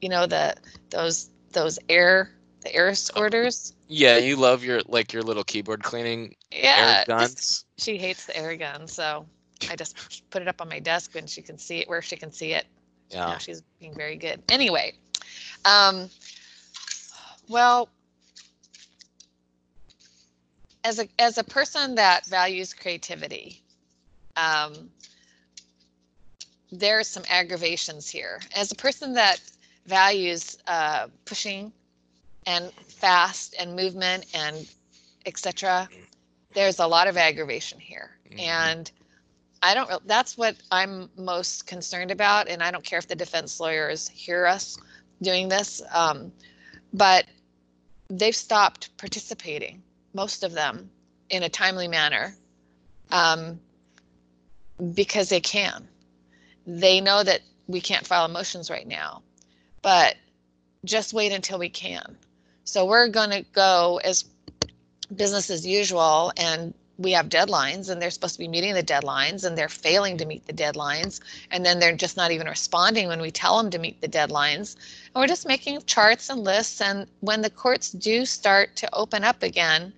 you 0.00 0.08
know 0.08 0.26
the 0.26 0.54
those 0.90 1.30
those 1.52 1.78
air 1.88 2.30
the 2.62 2.74
air 2.74 2.90
squirters. 2.92 3.72
Yeah, 3.88 4.16
you 4.18 4.36
love 4.36 4.64
your 4.64 4.80
like 4.88 5.12
your 5.12 5.22
little 5.22 5.44
keyboard 5.44 5.82
cleaning 5.82 6.34
Yeah, 6.50 6.76
air 6.78 6.94
just- 6.94 7.36
guns. 7.36 7.64
she 7.78 7.98
hates 7.98 8.26
the 8.26 8.36
air 8.36 8.56
gun. 8.56 8.86
So 8.88 9.26
I 9.70 9.76
just 9.76 10.30
put 10.30 10.42
it 10.42 10.48
up 10.48 10.60
on 10.60 10.68
my 10.68 10.78
desk 10.78 11.14
and 11.16 11.28
she 11.28 11.42
can 11.42 11.58
see 11.58 11.78
it 11.78 11.88
where 11.88 12.02
she 12.02 12.16
can 12.16 12.32
see 12.32 12.52
it. 12.52 12.66
Yeah. 13.10 13.26
Now 13.26 13.38
she's 13.38 13.62
being 13.80 13.94
very 13.94 14.16
good. 14.16 14.42
Anyway, 14.50 14.94
um, 15.64 16.08
well, 17.48 17.88
as 20.84 20.98
a 20.98 21.06
as 21.18 21.38
a 21.38 21.44
person 21.44 21.94
that 21.96 22.26
values 22.26 22.72
creativity, 22.74 23.62
um, 24.36 24.90
there 26.70 26.98
are 26.98 27.04
some 27.04 27.22
aggravations 27.28 28.08
here. 28.08 28.40
As 28.56 28.72
a 28.72 28.74
person 28.74 29.12
that 29.14 29.40
values 29.86 30.56
uh, 30.66 31.08
pushing 31.26 31.72
and 32.46 32.72
fast 32.88 33.54
and 33.58 33.76
movement 33.76 34.26
and 34.34 34.68
etc., 35.26 35.88
there's 36.54 36.78
a 36.78 36.86
lot 36.86 37.06
of 37.06 37.16
aggravation 37.16 37.78
here, 37.78 38.10
Mhm. 38.30 38.40
and 38.40 38.92
I 39.62 39.74
don't. 39.74 40.06
That's 40.08 40.36
what 40.36 40.56
I'm 40.70 41.08
most 41.16 41.66
concerned 41.66 42.10
about, 42.10 42.48
and 42.48 42.62
I 42.62 42.70
don't 42.70 42.84
care 42.84 42.98
if 42.98 43.06
the 43.06 43.14
defense 43.14 43.60
lawyers 43.60 44.08
hear 44.08 44.44
us 44.44 44.76
doing 45.22 45.48
this, 45.48 45.80
um, 45.92 46.32
but 46.92 47.26
they've 48.10 48.34
stopped 48.34 48.96
participating, 48.96 49.82
most 50.14 50.42
of 50.42 50.52
them, 50.52 50.90
in 51.30 51.44
a 51.44 51.48
timely 51.48 51.86
manner, 51.86 52.36
um, 53.12 53.60
because 54.94 55.28
they 55.28 55.40
can. 55.40 55.88
They 56.66 57.00
know 57.00 57.22
that 57.22 57.42
we 57.68 57.80
can't 57.80 58.06
file 58.06 58.28
motions 58.28 58.68
right 58.68 58.86
now, 58.86 59.22
but 59.80 60.16
just 60.84 61.12
wait 61.12 61.32
until 61.32 61.58
we 61.58 61.68
can. 61.68 62.18
So 62.64 62.84
we're 62.84 63.08
going 63.08 63.30
to 63.30 63.42
go 63.52 64.00
as 64.04 64.24
business 65.14 65.50
as 65.50 65.66
usual 65.66 66.32
and 66.36 66.74
we 66.98 67.12
have 67.12 67.28
deadlines 67.28 67.90
and 67.90 68.00
they're 68.00 68.10
supposed 68.10 68.34
to 68.34 68.38
be 68.38 68.48
meeting 68.48 68.74
the 68.74 68.82
deadlines 68.82 69.44
and 69.44 69.58
they're 69.58 69.68
failing 69.68 70.16
to 70.18 70.26
meet 70.26 70.46
the 70.46 70.52
deadlines 70.52 71.20
and 71.50 71.64
then 71.64 71.78
they're 71.78 71.96
just 71.96 72.16
not 72.16 72.30
even 72.30 72.46
responding 72.46 73.08
when 73.08 73.20
we 73.20 73.30
tell 73.30 73.60
them 73.60 73.70
to 73.70 73.78
meet 73.78 74.00
the 74.00 74.08
deadlines. 74.08 74.76
And 75.06 75.20
we're 75.20 75.26
just 75.26 75.48
making 75.48 75.82
charts 75.82 76.30
and 76.30 76.44
lists 76.44 76.80
and 76.80 77.06
when 77.20 77.42
the 77.42 77.50
courts 77.50 77.90
do 77.90 78.24
start 78.24 78.76
to 78.76 78.94
open 78.94 79.24
up 79.24 79.42
again 79.42 79.92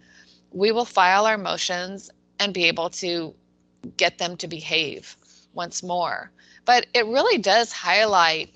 we 0.55 0.71
will 0.71 0.85
file 0.85 1.27
our 1.27 1.37
motions 1.37 2.11
and 2.39 2.55
be 2.55 2.65
able 2.65 2.89
to 2.89 3.35
get 3.97 4.19
them 4.19 4.37
to 4.39 4.47
behave 4.47 5.17
once 5.53 5.83
more. 5.83 6.31
But 6.65 6.87
it 6.95 7.05
really 7.07 7.39
does 7.39 7.73
highlight 7.73 8.55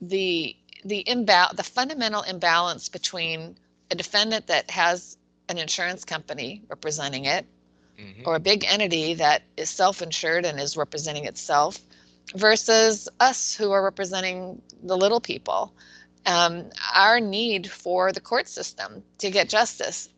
the 0.00 0.54
the 0.84 1.04
imbal- 1.04 1.54
the 1.56 1.62
fundamental 1.62 2.22
imbalance 2.22 2.88
between 2.88 3.56
a 3.90 3.94
defendant 3.94 4.46
that 4.48 4.70
has 4.70 5.16
an 5.48 5.58
insurance 5.58 6.04
company 6.04 6.62
representing 6.68 7.24
it 7.24 7.46
Mhm. 7.98 8.26
or 8.26 8.36
a 8.36 8.40
big 8.40 8.64
entity 8.64 9.14
that 9.14 9.42
is 9.56 9.70
self-insured 9.70 10.44
and 10.44 10.58
is 10.58 10.76
representing 10.76 11.26
itself 11.26 11.78
versus 12.34 13.08
us 13.20 13.54
who 13.54 13.70
are 13.72 13.82
representing 13.82 14.62
the 14.82 14.96
little 14.96 15.20
people 15.20 15.72
um, 16.24 16.70
our 16.94 17.18
need 17.20 17.70
for 17.70 18.12
the 18.12 18.20
court 18.20 18.48
system 18.48 19.02
to 19.18 19.30
get 19.30 19.48
justice 19.48 20.08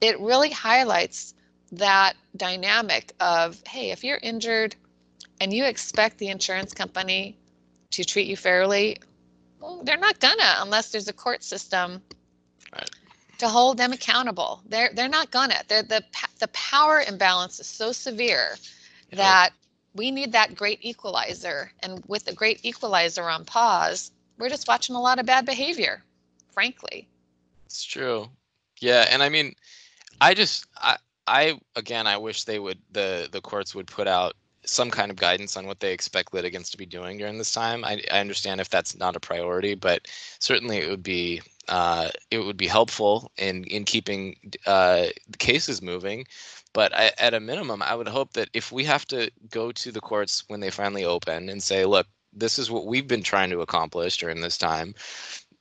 it 0.00 0.18
really 0.18 0.50
highlights 0.50 1.34
that 1.72 2.14
dynamic 2.36 3.12
of 3.20 3.62
hey 3.66 3.90
if 3.90 4.02
you're 4.02 4.18
injured 4.22 4.74
and 5.40 5.52
you 5.52 5.64
expect 5.64 6.18
the 6.18 6.28
insurance 6.28 6.72
company 6.74 7.36
to 7.90 8.04
treat 8.04 8.26
you 8.26 8.36
fairly 8.36 8.96
well, 9.60 9.82
they're 9.84 9.96
not 9.98 10.18
gonna 10.20 10.56
unless 10.58 10.90
there's 10.90 11.08
a 11.08 11.12
court 11.12 11.44
system 11.44 12.02
Right. 12.72 12.90
to 13.38 13.48
hold 13.48 13.78
them 13.78 13.92
accountable. 13.92 14.62
They're 14.66 14.90
they're 14.92 15.08
not 15.08 15.30
gonna. 15.30 15.62
They're, 15.68 15.82
the 15.82 16.04
the 16.38 16.48
power 16.48 17.00
imbalance 17.00 17.60
is 17.60 17.66
so 17.66 17.92
severe 17.92 18.56
Yep. 19.10 19.18
that 19.18 19.52
we 19.94 20.10
need 20.10 20.32
that 20.32 20.54
great 20.54 20.78
equalizer. 20.82 21.72
And 21.80 22.02
with 22.06 22.24
the 22.24 22.32
great 22.34 22.64
equalizer 22.64 23.28
on 23.28 23.44
pause, 23.44 24.12
we're 24.38 24.48
just 24.48 24.68
watching 24.68 24.96
a 24.96 25.00
lot 25.00 25.18
of 25.18 25.26
bad 25.26 25.46
behavior, 25.46 26.02
frankly. 26.52 27.08
It's 27.66 27.84
true. 27.84 28.28
Yeah, 28.80 29.06
and 29.10 29.22
I 29.22 29.28
mean, 29.28 29.54
I 30.20 30.34
just 30.34 30.66
I 30.76 30.96
I 31.26 31.60
again 31.76 32.06
I 32.06 32.16
wish 32.18 32.44
they 32.44 32.58
would 32.58 32.78
the 32.90 33.28
the 33.30 33.40
courts 33.40 33.74
would 33.74 33.86
put 33.86 34.06
out 34.08 34.34
some 34.64 34.90
kind 34.90 35.10
of 35.10 35.16
guidance 35.16 35.56
on 35.56 35.66
what 35.66 35.80
they 35.80 35.92
expect 35.92 36.34
litigants 36.34 36.70
to 36.70 36.76
be 36.78 36.86
doing 36.86 37.18
during 37.18 37.38
this 37.38 37.52
time. 37.52 37.84
I 37.84 38.02
I 38.10 38.20
understand 38.20 38.60
if 38.60 38.70
that's 38.70 38.96
not 38.96 39.16
a 39.16 39.20
priority, 39.20 39.74
but 39.74 40.06
certainly 40.38 40.78
it 40.78 40.88
would 40.88 41.02
be 41.02 41.42
uh, 41.68 42.10
it 42.30 42.38
would 42.38 42.56
be 42.56 42.66
helpful 42.66 43.30
in 43.38 43.64
in 43.64 43.84
keeping 43.84 44.36
uh, 44.66 45.06
the 45.28 45.38
cases 45.38 45.82
moving. 45.82 46.26
But 46.72 46.94
I, 46.94 47.12
at 47.18 47.34
a 47.34 47.40
minimum, 47.40 47.82
I 47.82 47.94
would 47.96 48.08
hope 48.08 48.34
that 48.34 48.48
if 48.54 48.70
we 48.70 48.84
have 48.84 49.04
to 49.06 49.30
go 49.50 49.72
to 49.72 49.90
the 49.92 50.00
courts 50.00 50.44
when 50.48 50.60
they 50.60 50.70
finally 50.70 51.04
open 51.04 51.48
and 51.48 51.60
say, 51.62 51.84
look, 51.84 52.06
this 52.32 52.58
is 52.60 52.70
what 52.70 52.86
we've 52.86 53.08
been 53.08 53.24
trying 53.24 53.50
to 53.50 53.60
accomplish 53.60 54.18
during 54.18 54.40
this 54.40 54.56
time 54.56 54.94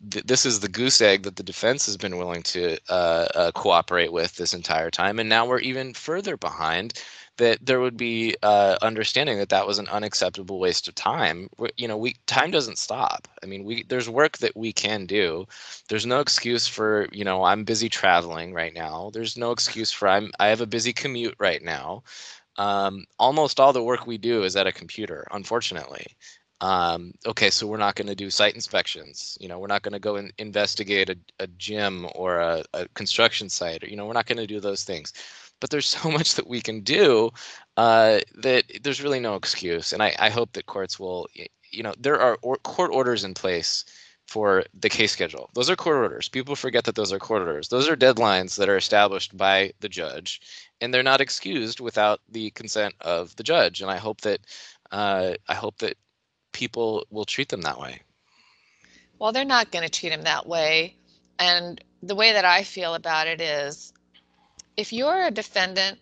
this 0.01 0.46
is 0.46 0.60
the 0.60 0.70
goose 0.70 1.01
egg 1.01 1.24
that 1.24 1.36
the 1.36 1.44
defense 1.44 1.86
has 1.86 1.98
been 1.98 2.18
willing 2.18 2.41
to 2.41 2.77
uh, 2.89 3.27
uh, 3.36 3.51
cooperate 3.51 4.13
with 4.13 4.36
this 4.36 4.53
entire 4.53 4.89
time, 4.89 5.20
and 5.20 5.27
now 5.27 5.46
we're 5.46 5.60
even 5.60 5.94
further 5.94 6.38
behind. 6.38 6.94
That 7.39 7.65
there 7.65 7.79
would 7.81 7.98
be 7.98 8.36
uh, 8.43 8.77
understanding 8.81 9.39
that 9.39 9.50
that 9.50 9.67
was 9.67 9.79
an 9.79 9.88
unacceptable 9.89 10.60
waste 10.60 10.88
of 10.88 10.96
time. 10.96 11.50
you 11.77 11.88
know, 11.88 11.98
we 11.98 12.15
time 12.27 12.51
doesn't 12.51 12.77
stop. 12.77 13.27
I 13.43 13.48
mean, 13.48 13.63
we 13.65 13.84
there's 13.84 14.10
work 14.10 14.38
that 14.39 14.55
we 14.58 14.74
can 14.74 15.05
do. 15.08 15.48
There's 15.89 16.05
no 16.05 16.19
excuse 16.22 16.67
for 16.67 17.08
you 17.12 17.25
know 17.25 17.43
I'm 17.43 17.63
busy 17.65 17.89
traveling 17.89 18.53
right 18.53 18.74
now. 18.74 19.12
There's 19.13 19.38
no 19.38 19.51
excuse 19.51 19.91
for 19.91 20.08
I'm 20.10 20.31
I 20.39 20.48
have 20.50 20.62
a 20.62 20.67
busy 20.67 20.93
commute 20.93 21.36
right 21.39 21.63
now. 21.63 22.03
Um, 22.58 23.05
almost 23.19 23.60
all 23.60 23.74
the 23.74 23.84
work 23.84 24.08
we 24.08 24.17
do 24.17 24.43
is 24.43 24.55
at 24.55 24.67
a 24.67 24.72
computer, 24.74 25.25
unfortunately 25.31 26.08
um, 26.62 27.13
okay, 27.25 27.50
so 27.50 27.67
we're 27.67 27.77
not 27.77 27.96
going 27.96 28.08
to 28.08 28.15
do 28.15 28.29
site 28.29 28.55
inspections. 28.55 29.38
You 29.39 29.48
know, 29.48 29.60
we're 29.60 29.67
not 29.67 29.81
going 29.81 29.93
to 29.93 30.00
go 30.00 30.17
and 30.17 30.34
investigate 30.38 31.10
a, 31.10 31.17
a 31.39 31.48
gym 31.48 32.08
or 32.15 32.38
a, 32.39 32.63
a 32.74 32.88
construction 32.89 33.50
site. 33.50 33.84
Or, 33.84 33.88
you 33.88 33.96
know, 33.96 34.05
we're 34.05 34.13
not 34.13 34.25
going 34.25 34.39
to 34.39 34.48
do 34.48 34.60
those 34.60 34.84
things. 34.84 35.13
But 35.60 35.70
there's 35.70 35.88
so 36.00 36.10
much 36.10 36.36
that 36.36 36.48
we 36.48 36.62
can 36.62 36.82
do 36.82 37.32
uh, 37.78 38.20
that 38.36 38.66
there's 38.84 39.01
really 39.01 39.20
no 39.20 39.36
excuse. 39.36 39.94
And 39.94 40.04
I, 40.04 40.16
I 40.20 40.30
hope 40.30 40.54
that 40.54 40.66
courts 40.66 41.00
will, 41.00 41.28
you 41.72 41.84
know, 41.84 41.94
there 41.98 42.20
are 42.20 42.38
or, 42.42 42.58
court 42.58 42.92
orders 42.94 43.24
in 43.24 43.34
place 43.34 43.86
for 44.28 44.63
the 44.80 44.89
case 44.89 45.12
schedule. 45.12 45.50
Those 45.56 45.70
are 45.70 45.75
court 45.75 45.98
orders. 45.98 46.30
People 46.30 46.56
forget 46.56 46.84
that 46.84 46.96
those 46.96 47.12
are 47.12 47.18
court 47.20 47.42
orders. 47.42 47.70
Those 47.70 47.89
are 47.89 47.96
deadlines 47.96 48.58
that 48.58 48.70
are 48.70 48.78
established 48.78 49.36
by 49.36 49.72
the 49.80 49.89
judge, 49.89 50.39
and 50.82 50.94
they're 50.94 51.01
not 51.01 51.22
excused 51.22 51.80
without 51.80 52.20
the 52.30 52.51
consent 52.51 52.94
of 53.01 53.36
the 53.38 53.44
judge. 53.44 53.82
And 53.82 53.89
I 53.89 53.98
hope 53.98 54.22
that 54.22 54.42
uh, 54.92 55.34
I 55.48 55.56
hope 55.56 55.80
that 55.80 55.96
people 56.51 57.06
will 57.10 57.25
treat 57.25 57.50
them 57.50 57.62
that 57.62 57.80
way. 57.80 58.01
Well, 59.18 59.32
they're 59.32 59.46
not 59.46 59.72
going 59.72 59.84
to 59.84 59.89
treat 59.89 60.12
him 60.12 60.24
that 60.24 60.48
way. 60.48 60.96
And 61.39 61.84
the 62.01 62.16
way 62.16 62.34
that 62.34 62.46
I 62.46 62.63
feel 62.63 62.96
about 62.96 63.28
it 63.28 63.42
is 63.42 63.94
if 64.80 64.94
you're 64.94 65.26
a 65.26 65.32
defendant 65.32 66.00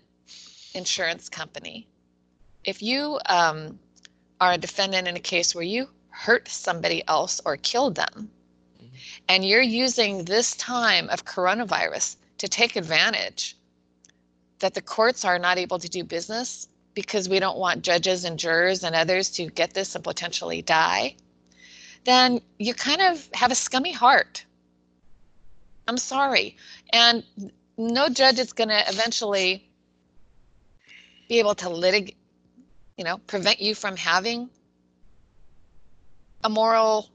insurance 0.75 1.29
company, 1.29 1.87
if 2.63 2.83
you 2.83 3.19
um, 3.25 3.79
are 4.39 4.53
a 4.53 4.57
defendant 4.57 5.07
in 5.07 5.15
a 5.15 5.19
case 5.19 5.55
where 5.55 5.63
you 5.63 5.89
hurt 6.09 6.47
somebody 6.47 7.03
else 7.07 7.41
or 7.43 7.57
killed 7.57 7.95
them, 7.95 8.29
Mhm. 8.79 8.89
and 9.29 9.43
you're 9.43 9.63
using 9.85 10.25
this 10.25 10.55
time 10.57 11.09
of 11.09 11.25
coronavirus 11.25 12.17
to 12.37 12.47
take 12.47 12.75
advantage 12.75 13.57
that 14.59 14.75
the 14.75 14.81
courts 14.81 15.25
are 15.25 15.39
not 15.39 15.57
able 15.57 15.79
to 15.79 15.89
do 15.89 16.03
business 16.03 16.67
because 16.93 17.27
we 17.27 17.39
don't 17.39 17.57
want 17.57 17.81
judges 17.81 18.25
and 18.25 18.37
jurors 18.37 18.83
and 18.83 18.95
others 18.95 19.31
to 19.31 19.47
get 19.47 19.73
this 19.73 19.95
and 19.95 20.03
potentially 20.03 20.61
die, 20.61 21.15
then 22.03 22.39
you 22.59 22.75
kind 22.75 23.01
of 23.01 23.27
have 23.33 23.51
a 23.51 23.55
scummy 23.55 23.91
heart. 23.91 24.45
I'm 25.87 25.97
sorry. 25.97 26.57
And 26.91 27.23
no 27.77 28.09
judge 28.09 28.39
is 28.39 28.53
going 28.53 28.69
to 28.69 28.89
eventually 28.89 29.69
be 31.29 31.39
able 31.39 31.55
to 31.55 31.69
litigate, 31.69 32.17
you 32.97 33.03
know, 33.03 33.19
prevent 33.19 33.61
you 33.61 33.75
from 33.75 33.95
having 33.95 34.49
a 36.43 36.49
moral, 36.49 37.09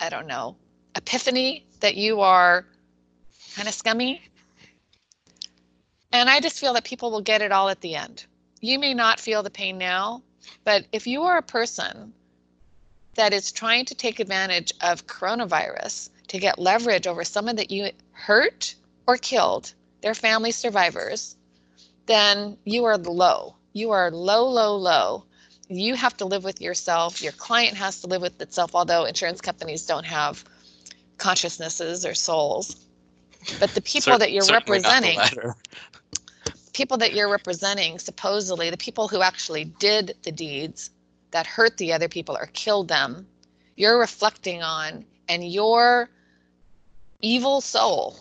I 0.00 0.08
don't 0.08 0.26
know, 0.26 0.56
epiphany 0.96 1.66
that 1.80 1.94
you 1.94 2.20
are 2.20 2.66
kind 3.54 3.68
of 3.68 3.74
scummy. 3.74 4.22
And 6.12 6.28
I 6.28 6.40
just 6.40 6.58
feel 6.58 6.72
that 6.74 6.84
people 6.84 7.10
will 7.10 7.20
get 7.20 7.42
it 7.42 7.52
all 7.52 7.68
at 7.68 7.80
the 7.80 7.94
end. 7.94 8.26
You 8.60 8.78
may 8.78 8.94
not 8.94 9.20
feel 9.20 9.42
the 9.42 9.50
pain 9.50 9.78
now, 9.78 10.22
but 10.64 10.86
if 10.92 11.06
you 11.06 11.22
are 11.22 11.38
a 11.38 11.42
person 11.42 12.12
that 13.14 13.32
is 13.32 13.52
trying 13.52 13.84
to 13.84 13.94
take 13.94 14.18
advantage 14.18 14.72
of 14.80 15.06
coronavirus 15.06 16.10
to 16.28 16.38
get 16.38 16.58
leverage 16.58 17.06
over 17.06 17.24
someone 17.24 17.56
that 17.56 17.70
you 17.70 17.90
hurt 18.12 18.74
or 19.06 19.16
killed, 19.16 19.74
their 20.02 20.14
family 20.14 20.50
survivors, 20.50 21.36
then 22.06 22.56
you 22.64 22.84
are 22.84 22.98
low. 22.98 23.56
You 23.72 23.92
are 23.92 24.10
low, 24.10 24.48
low, 24.48 24.76
low. 24.76 25.24
You 25.68 25.94
have 25.94 26.16
to 26.16 26.24
live 26.24 26.42
with 26.42 26.60
yourself. 26.60 27.22
Your 27.22 27.32
client 27.32 27.76
has 27.76 28.00
to 28.00 28.08
live 28.08 28.22
with 28.22 28.40
itself, 28.40 28.74
although 28.74 29.04
insurance 29.04 29.40
companies 29.40 29.86
don't 29.86 30.06
have 30.06 30.44
consciousnesses 31.18 32.04
or 32.04 32.14
souls. 32.14 32.86
But 33.58 33.70
the 33.74 33.80
people 33.80 34.18
that 34.18 34.32
you're 34.32 34.42
certainly 34.42 34.80
not 34.80 34.92
the 35.00 35.12
representing, 35.12 35.52
people 36.72 36.96
that 36.98 37.14
you're 37.14 37.30
representing, 37.30 37.98
supposedly 37.98 38.70
the 38.70 38.76
people 38.76 39.08
who 39.08 39.22
actually 39.22 39.64
did 39.64 40.16
the 40.24 40.32
deeds 40.32 40.90
that 41.30 41.46
hurt 41.46 41.76
the 41.76 41.92
other 41.92 42.08
people 42.08 42.36
or 42.36 42.46
killed 42.46 42.88
them, 42.88 43.26
you're 43.76 43.98
reflecting 43.98 44.62
on, 44.62 45.04
and 45.28 45.48
your 45.48 46.10
evil 47.20 47.60
soul 47.60 48.16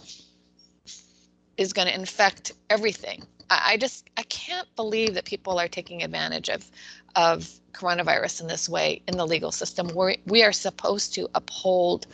is 1.59 1.73
going 1.73 1.87
to 1.87 1.93
infect 1.93 2.53
everything. 2.69 3.21
I, 3.49 3.73
I 3.73 3.77
just 3.77 4.09
I 4.17 4.23
can't 4.23 4.67
believe 4.75 5.13
that 5.13 5.25
people 5.25 5.59
are 5.59 5.67
taking 5.67 6.01
advantage 6.01 6.49
of 6.49 6.71
of 7.15 7.47
coronavirus 7.73 8.41
in 8.41 8.47
this 8.47 8.69
way 8.69 9.01
in 9.07 9.17
the 9.17 9.27
legal 9.27 9.51
system. 9.51 9.89
Where 9.89 10.15
we 10.25 10.41
are 10.41 10.53
supposed 10.53 11.13
to 11.15 11.29
uphold 11.35 12.07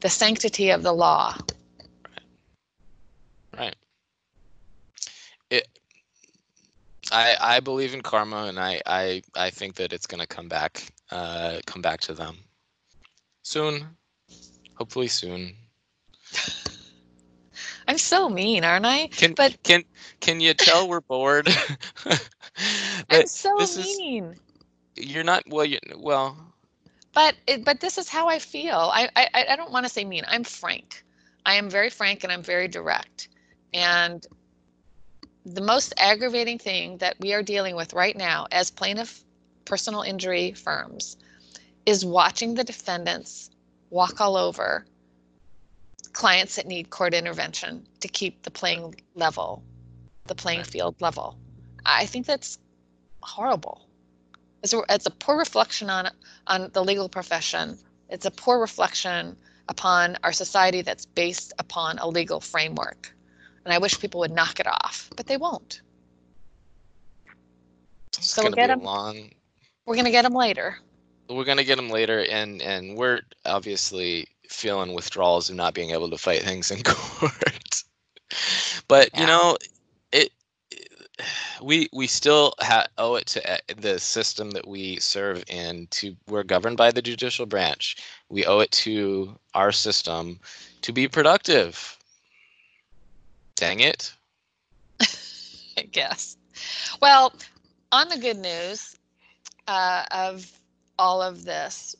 the 0.00 0.10
sanctity 0.10 0.70
of 0.70 0.82
the 0.82 0.92
law. 0.92 1.34
Right. 2.04 3.58
Right. 3.58 3.76
It. 5.50 5.66
I 7.10 7.36
I 7.40 7.60
believe 7.60 7.94
in 7.94 8.02
karma, 8.02 8.44
and 8.44 8.58
I 8.60 8.82
I 8.86 9.22
I 9.34 9.50
think 9.50 9.74
that 9.76 9.92
it's 9.92 10.06
going 10.06 10.20
to 10.20 10.26
come 10.26 10.48
back 10.48 10.92
uh 11.10 11.60
come 11.66 11.80
back 11.80 12.00
to 12.02 12.14
them 12.14 12.36
soon. 13.42 13.96
Hopefully 14.74 15.08
soon. 15.08 15.56
I'm 17.88 17.98
so 17.98 18.28
mean, 18.28 18.64
aren't 18.64 18.86
I? 18.86 19.08
Can 19.08 19.34
But- 19.34 19.62
can 19.62 19.84
can 20.20 20.40
you 20.40 20.54
tell 20.54 20.88
we're 20.88 21.00
bored? 21.00 21.48
I'm 23.10 23.26
so 23.26 23.54
this 23.58 23.76
is- 23.76 23.98
mean. 23.98 24.36
you're 24.96 25.24
not 25.24 25.42
well. 25.48 25.64
You 25.64 25.78
well. 25.96 26.36
But 27.14 27.34
it, 27.46 27.64
but 27.64 27.80
this 27.80 27.98
is 27.98 28.08
how 28.08 28.28
I 28.28 28.38
feel. 28.38 28.90
I 28.92 29.08
I, 29.16 29.46
I 29.50 29.56
don't 29.56 29.72
want 29.72 29.84
to 29.86 29.92
say 29.92 30.04
mean. 30.04 30.24
I'm 30.28 30.44
frank. 30.44 31.04
I 31.44 31.54
am 31.54 31.68
very 31.68 31.90
frank 31.90 32.22
and 32.24 32.32
I'm 32.32 32.42
very 32.42 32.68
direct. 32.68 33.28
And 33.74 34.24
the 35.44 35.60
most 35.60 35.92
aggravating 35.98 36.58
thing 36.58 36.98
that 36.98 37.16
we 37.20 37.32
are 37.34 37.42
dealing 37.42 37.74
with 37.74 37.92
right 37.94 38.16
now 38.16 38.46
as 38.52 38.70
plaintiff 38.70 39.24
personal 39.64 40.02
injury 40.02 40.52
firms 40.52 41.16
is 41.84 42.04
watching 42.04 42.54
the 42.54 42.62
defendants 42.64 43.50
walk 43.90 44.20
all 44.20 44.36
over 44.36 44.84
clients 46.12 46.56
that 46.56 46.66
need 46.66 46.90
court 46.90 47.14
intervention 47.14 47.86
to 48.00 48.08
keep 48.08 48.42
the 48.42 48.50
playing 48.50 48.94
level, 49.14 49.62
the 50.26 50.34
playing 50.34 50.64
field 50.64 51.00
level. 51.00 51.38
I 51.86 52.06
think 52.06 52.26
that's 52.26 52.58
horrible. 53.22 53.88
It's 54.62 54.72
a, 54.72 54.82
it's 54.88 55.06
a 55.06 55.10
poor 55.10 55.36
reflection 55.38 55.90
on 55.90 56.08
on 56.46 56.70
the 56.72 56.84
legal 56.84 57.08
profession. 57.08 57.78
It's 58.08 58.26
a 58.26 58.30
poor 58.30 58.60
reflection 58.60 59.36
upon 59.68 60.16
our 60.22 60.32
society 60.32 60.82
that's 60.82 61.06
based 61.06 61.52
upon 61.58 61.98
a 61.98 62.08
legal 62.08 62.40
framework. 62.40 63.14
And 63.64 63.72
I 63.72 63.78
wish 63.78 63.98
people 63.98 64.20
would 64.20 64.32
knock 64.32 64.60
it 64.60 64.66
off, 64.66 65.08
but 65.16 65.26
they 65.26 65.36
won't. 65.36 65.80
It's 68.18 68.26
So 68.28 68.42
we'll 68.42 68.50
gonna 68.52 68.56
get 68.62 68.66
be 68.66 68.70
a 68.70 68.72
'em- 68.74 68.84
long. 68.84 69.30
We're 69.86 69.94
going 69.94 70.04
to 70.04 70.10
get 70.10 70.22
them 70.22 70.34
later. 70.34 70.78
We're 71.28 71.44
gonna 71.44 71.64
get 71.64 71.76
them 71.76 71.88
later, 71.88 72.24
and 72.26 72.60
and 72.60 72.96
we're 72.96 73.22
obviously 73.46 74.28
feeling 74.52 74.94
withdrawals 74.94 75.50
of 75.50 75.56
not 75.56 75.74
being 75.74 75.90
able 75.90 76.10
to 76.10 76.18
fight 76.18 76.42
things 76.42 76.70
in 76.70 76.82
court. 76.84 77.82
but 78.88 79.10
Yeah. 79.12 79.20
you 79.20 79.26
know, 79.26 79.56
it. 80.12 80.30
We 81.62 81.88
we 81.92 82.06
still 82.06 82.54
ha- 82.60 82.88
owe 82.98 83.14
it 83.16 83.26
to 83.28 83.52
uh, 83.52 83.58
the 83.76 83.98
system 83.98 84.50
that 84.52 84.66
we 84.66 84.98
serve 85.00 85.44
in. 85.48 85.86
To 85.92 86.16
we're 86.28 86.42
governed 86.44 86.76
by 86.76 86.90
the 86.90 87.02
judicial 87.02 87.46
branch. 87.46 87.96
We 88.28 88.44
owe 88.46 88.60
it 88.60 88.70
to 88.72 89.38
our 89.54 89.72
system 89.72 90.40
to 90.82 90.92
be 90.92 91.08
productive. 91.08 91.98
Dang 93.56 93.80
it! 93.80 94.14
I 95.78 95.82
guess. 95.90 96.36
Well, 97.00 97.32
on 97.92 98.08
the 98.08 98.18
good 98.18 98.38
news 98.38 98.98
uh, 99.68 100.04
of 100.10 100.50
all 100.98 101.22
of 101.22 101.44
this, 101.44 101.94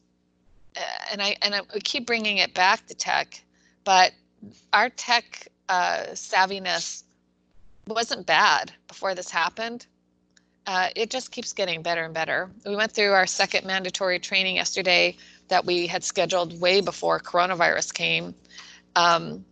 and 1.11 1.23
I 1.23 1.37
and 1.43 1.55
I 1.55 1.61
keep 1.81 2.07
bringing 2.07 2.39
it 2.39 2.55
back 2.55 2.87
to 2.87 2.95
tech, 2.95 3.43
but 3.85 4.13
our 4.73 4.89
tech 4.91 5.49
uh, 5.69 6.05
savviness 6.13 7.05
wasn't 7.87 8.27
bad 8.27 8.73
before 8.89 9.15
this 9.15 9.31
happened. 9.31 9.87
Uh, 10.67 10.89
it 10.95 11.11
just 11.11 11.33
keeps 11.33 11.53
getting 11.53 11.83
better 11.83 12.05
and 12.05 12.15
better. 12.15 12.49
We 12.65 12.77
went 12.77 12.93
through 12.93 13.13
our 13.13 13.27
second 13.27 13.67
mandatory 13.67 14.21
training 14.21 14.57
yesterday 14.57 15.17
that 15.49 15.65
we 15.65 15.89
had 15.89 16.05
scheduled 16.05 16.61
way 16.61 16.81
before 16.81 17.19
coronavirus 17.19 17.93
came. 17.93 18.35
Um, 18.95 19.45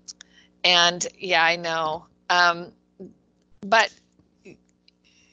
and 0.63 1.05
yeah, 1.19 1.45
I 1.45 1.57
know. 1.57 2.07
Um, 2.29 2.73
but 3.61 3.93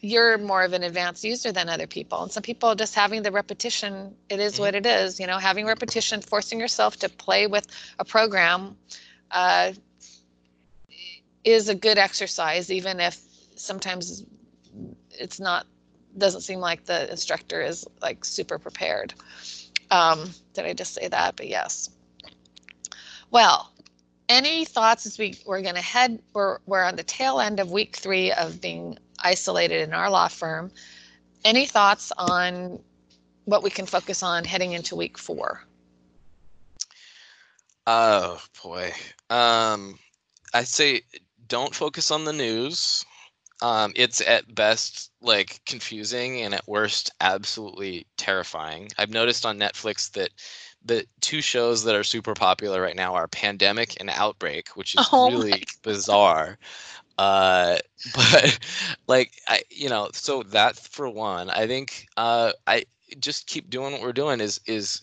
you're 0.07 0.37
more 0.37 0.63
of 0.63 0.71
an 0.73 0.83
advanced 0.83 1.23
user 1.23 1.51
than 1.51 1.67
other 1.67 1.87
people. 1.87 2.23
And 2.23 2.31
some 2.31 2.43
people 2.43 2.75
just 2.75 2.95
having 2.95 3.23
the 3.23 3.31
repetition, 3.31 4.15
it 4.29 4.39
is 4.39 4.59
what 4.59 4.73
it 4.73 4.85
is, 4.85 5.19
you 5.19 5.27
know, 5.27 5.37
having 5.37 5.65
repetition, 5.65 6.21
forcing 6.21 6.59
yourself 6.59 6.97
to 6.97 7.09
play 7.09 7.45
with 7.47 7.67
a 7.99 8.05
program 8.05 8.77
uh, 9.31 9.73
is 11.43 11.67
a 11.67 11.75
good 11.75 11.97
exercise, 11.97 12.71
even 12.71 13.01
if 13.01 13.19
sometimes 13.55 14.23
it's 15.11 15.39
not, 15.39 15.67
doesn't 16.17 16.41
seem 16.41 16.59
like 16.59 16.85
the 16.85 17.09
instructor 17.11 17.61
is 17.61 17.85
like 18.01 18.23
super 18.23 18.57
prepared. 18.57 19.13
Um, 19.91 20.31
did 20.53 20.65
I 20.65 20.73
just 20.73 20.93
say 20.93 21.09
that? 21.09 21.35
But 21.35 21.47
yes. 21.47 21.89
Well, 23.29 23.71
any 24.29 24.65
thoughts 24.65 25.05
as 25.05 25.17
we 25.17 25.37
we're 25.45 25.61
going 25.61 25.75
to 25.75 25.81
head 25.81 26.21
we're 26.33 26.59
we're 26.65 26.83
on 26.83 26.97
the 26.97 27.03
tail 27.03 27.39
end 27.39 27.61
of 27.61 27.71
week 27.71 27.95
three 27.95 28.31
of 28.33 28.59
being 28.59 28.97
isolated 29.19 29.87
in 29.87 29.93
our 29.93 30.09
law 30.09 30.27
firm 30.27 30.71
any 31.45 31.65
thoughts 31.65 32.11
on 32.17 32.79
what 33.45 33.63
we 33.63 33.69
can 33.69 33.85
focus 33.85 34.23
on 34.23 34.43
heading 34.43 34.73
into 34.73 34.95
week 34.95 35.17
four 35.17 35.61
Oh 37.89 38.41
boy. 38.61 38.91
Um, 39.29 39.97
I 40.53 40.63
say 40.63 41.03
don't 41.47 41.73
focus 41.73 42.11
on 42.11 42.25
the 42.25 42.33
news. 42.33 43.05
Um, 43.61 43.93
it's 43.95 44.19
at 44.19 44.53
best 44.53 45.09
like 45.21 45.61
confusing 45.65 46.41
and 46.41 46.53
at 46.53 46.67
worst 46.67 47.11
absolutely 47.21 48.05
terrifying. 48.17 48.89
I've 48.97 49.09
noticed 49.09 49.45
on 49.45 49.57
Netflix 49.57 50.11
that 50.11 50.31
the 50.83 51.05
two 51.21 51.41
shows 51.41 51.85
that 51.85 51.95
are 51.95 52.03
super 52.03 52.33
popular 52.33 52.81
right 52.81 52.95
now 52.95 53.15
are 53.15 53.29
Pandemic 53.29 53.95
and 54.01 54.09
Outbreak, 54.09 54.75
which 54.75 54.93
is 54.93 55.07
Oh 55.13 55.25
really 55.31 55.63
bizarre. 55.81 56.59
Uh, 57.17 57.77
but 58.15 58.59
like 59.07 59.31
I, 59.47 59.61
you 59.69 59.89
know, 59.89 60.09
so 60.13 60.43
that 60.43 60.75
for 60.77 61.09
one, 61.09 61.49
I 61.49 61.67
think 61.67 62.07
uh, 62.17 62.51
I 62.67 62.83
just 63.19 63.47
keep 63.47 63.69
doing 63.69 63.91
what 63.93 64.01
we're 64.01 64.13
doing 64.13 64.39
is 64.41 64.59
is 64.67 65.01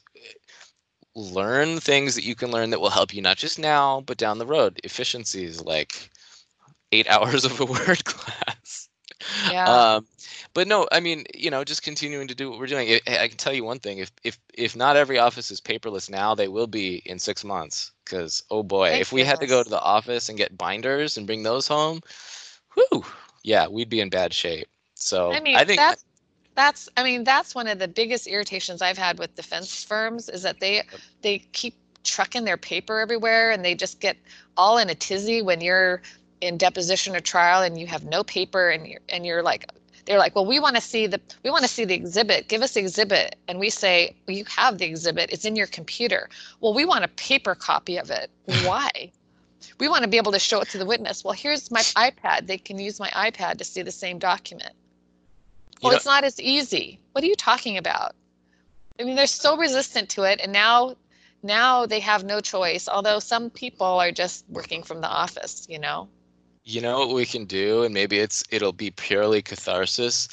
learn 1.15 1.79
things 1.81 2.15
that 2.15 2.25
you 2.25 2.35
can 2.35 2.51
learn 2.51 2.71
that 2.71 2.81
will 2.81 2.91
help 2.91 3.15
you 3.15 3.23
not 3.23 3.37
just 3.37 3.59
now 3.59 4.01
but 4.01 4.17
down 4.19 4.39
the 4.39 4.47
road. 4.47 4.81
Efficiencies 4.85 5.61
like 5.63 6.11
eight 6.93 7.09
hours 7.11 7.45
of 7.45 7.61
a 7.61 7.65
word 7.65 8.05
class. 8.05 8.89
Yeah. 9.41 9.83
Um 9.97 10.07
but 10.55 10.67
no 10.67 10.89
i 10.93 11.01
mean 11.01 11.25
you 11.35 11.51
know 11.51 11.63
just 11.63 11.83
continuing 11.83 12.27
to 12.29 12.35
do 12.35 12.51
what 12.51 12.59
we're 12.59 12.67
doing. 12.67 12.99
I, 13.07 13.19
I 13.19 13.29
can 13.29 13.37
tell 13.37 13.53
you 13.53 13.65
one 13.65 13.81
thing 13.81 13.99
if 13.99 14.11
if 14.23 14.39
if 14.55 14.75
not 14.75 14.97
every 14.97 15.19
office 15.19 15.51
is 15.51 15.61
paperless 15.61 16.09
now 16.09 16.35
they 16.35 16.49
will 16.49 16.67
be 16.67 17.03
in 17.05 17.19
six 17.19 17.45
months 17.45 17.93
because 18.05 18.43
oh 18.51 18.63
boy 18.63 18.91
Thank 18.91 19.03
if 19.03 19.13
we 19.13 19.23
had 19.23 19.41
to 19.41 19.47
go 19.47 19.63
to 19.63 19.69
the 19.69 19.81
office 19.81 20.29
and 20.29 20.39
get 20.39 20.57
binders 20.57 21.17
and 21.17 21.27
bring 21.27 21.43
those 21.43 21.69
home 21.69 22.01
whew, 22.75 23.05
yeah 23.43 23.67
we'd 23.69 23.91
be 23.91 24.01
in 24.01 24.09
bad 24.09 24.33
shape. 24.33 24.69
So 24.95 25.33
i 25.33 25.41
mean 25.41 25.57
i 25.57 25.65
think 25.65 25.79
that's 25.79 26.05
that's 26.55 26.89
i 26.97 27.03
mean 27.03 27.25
that's 27.25 27.55
one 27.55 27.67
of 27.67 27.79
the 27.79 27.89
biggest 27.89 28.27
irritations 28.27 28.81
i've 28.81 28.99
had 28.99 29.19
with 29.19 29.35
defense 29.35 29.83
firms 29.83 30.29
is 30.29 30.43
that 30.43 30.61
they 30.61 30.83
they 31.23 31.39
keep 31.53 31.75
trucking 32.05 32.45
their 32.45 32.57
paper 32.57 33.01
everywhere 33.01 33.51
and 33.51 33.65
they 33.65 33.75
just 33.75 33.99
get 33.99 34.17
all 34.57 34.79
in 34.79 34.91
a 34.91 34.95
tizzy 34.95 35.43
when 35.43 35.61
you're 35.61 36.03
in 36.41 36.59
deposition 36.59 37.17
or 37.17 37.21
trial 37.21 37.63
and 37.63 37.81
you 37.81 37.87
have 37.87 38.05
no 38.05 38.23
paper 38.23 38.69
and 38.69 38.87
you're 38.87 39.01
and 39.09 39.27
you're 39.27 39.43
like 39.43 39.67
they're 40.05 40.19
like 40.19 40.35
well 40.35 40.47
we 40.47 40.61
want 40.61 40.77
to 40.77 40.83
see 40.83 41.07
the 41.07 41.21
we 41.43 41.51
want 41.51 41.63
to 41.63 41.69
see 41.69 41.85
the 41.85 41.95
exhibit. 41.95 42.49
Give 42.49 42.63
us 42.63 42.73
the 42.73 42.81
exhibit. 42.81 43.37
And 43.49 43.59
we 43.59 43.71
say 43.71 44.15
well, 44.27 44.37
you 44.37 44.45
have 44.47 44.79
the 44.79 44.87
exhibit. 44.87 45.31
It's 45.33 45.45
in 45.45 45.57
your 45.57 45.67
computer. 45.67 46.29
Well 46.61 46.75
we 46.75 46.85
want 46.85 47.05
a 47.05 47.09
paper 47.09 47.55
copy 47.55 47.97
of 47.97 48.11
it. 48.11 48.31
Why? 48.65 48.91
We 49.79 49.89
want 49.89 50.03
to 50.03 50.09
be 50.09 50.17
able 50.17 50.33
to 50.33 50.39
show 50.39 50.61
it 50.61 50.69
to 50.71 50.79
the 50.79 50.87
witness. 50.87 51.25
Well 51.25 51.35
here's 51.35 51.71
my 51.71 51.81
ipad. 51.81 52.47
They 52.47 52.59
can 52.59 52.79
use 52.79 53.01
my 53.01 53.09
ipad 53.11 53.59
to 53.59 53.65
see 53.65 53.83
the 53.83 53.93
same 53.93 54.19
document. 54.19 54.73
Well 55.83 55.95
it's 55.95 56.07
not 56.07 56.25
as 56.25 56.41
easy. 56.41 56.99
What 57.13 57.25
are 57.25 57.29
you 57.29 57.37
talking 57.37 57.79
about? 57.79 58.15
I 58.99 59.05
mean 59.05 59.17
they're 59.17 59.27
so 59.27 59.57
resistant 59.57 60.09
to 60.11 60.23
it 60.25 60.41
and 60.43 60.53
now 60.53 60.97
now 61.43 61.85
they 61.85 62.01
have 62.01 62.25
no 62.25 62.41
choice 62.41 62.89
although 62.89 63.19
some 63.19 63.51
people 63.51 63.87
are 63.87 64.11
just 64.11 64.45
working 64.49 64.83
from 64.83 65.01
the 65.01 65.09
office 65.09 65.67
you 65.69 65.79
know 65.79 66.09
you 66.65 66.81
know 66.81 66.99
what 67.01 67.15
we 67.15 67.27
can 67.27 67.45
do 67.45 67.83
and 67.83 67.93
maybe 67.95 68.19
it's 68.19 68.43
it'll 68.51 68.73
be 68.73 68.91
purely 68.91 69.43
catharsis 69.43 70.29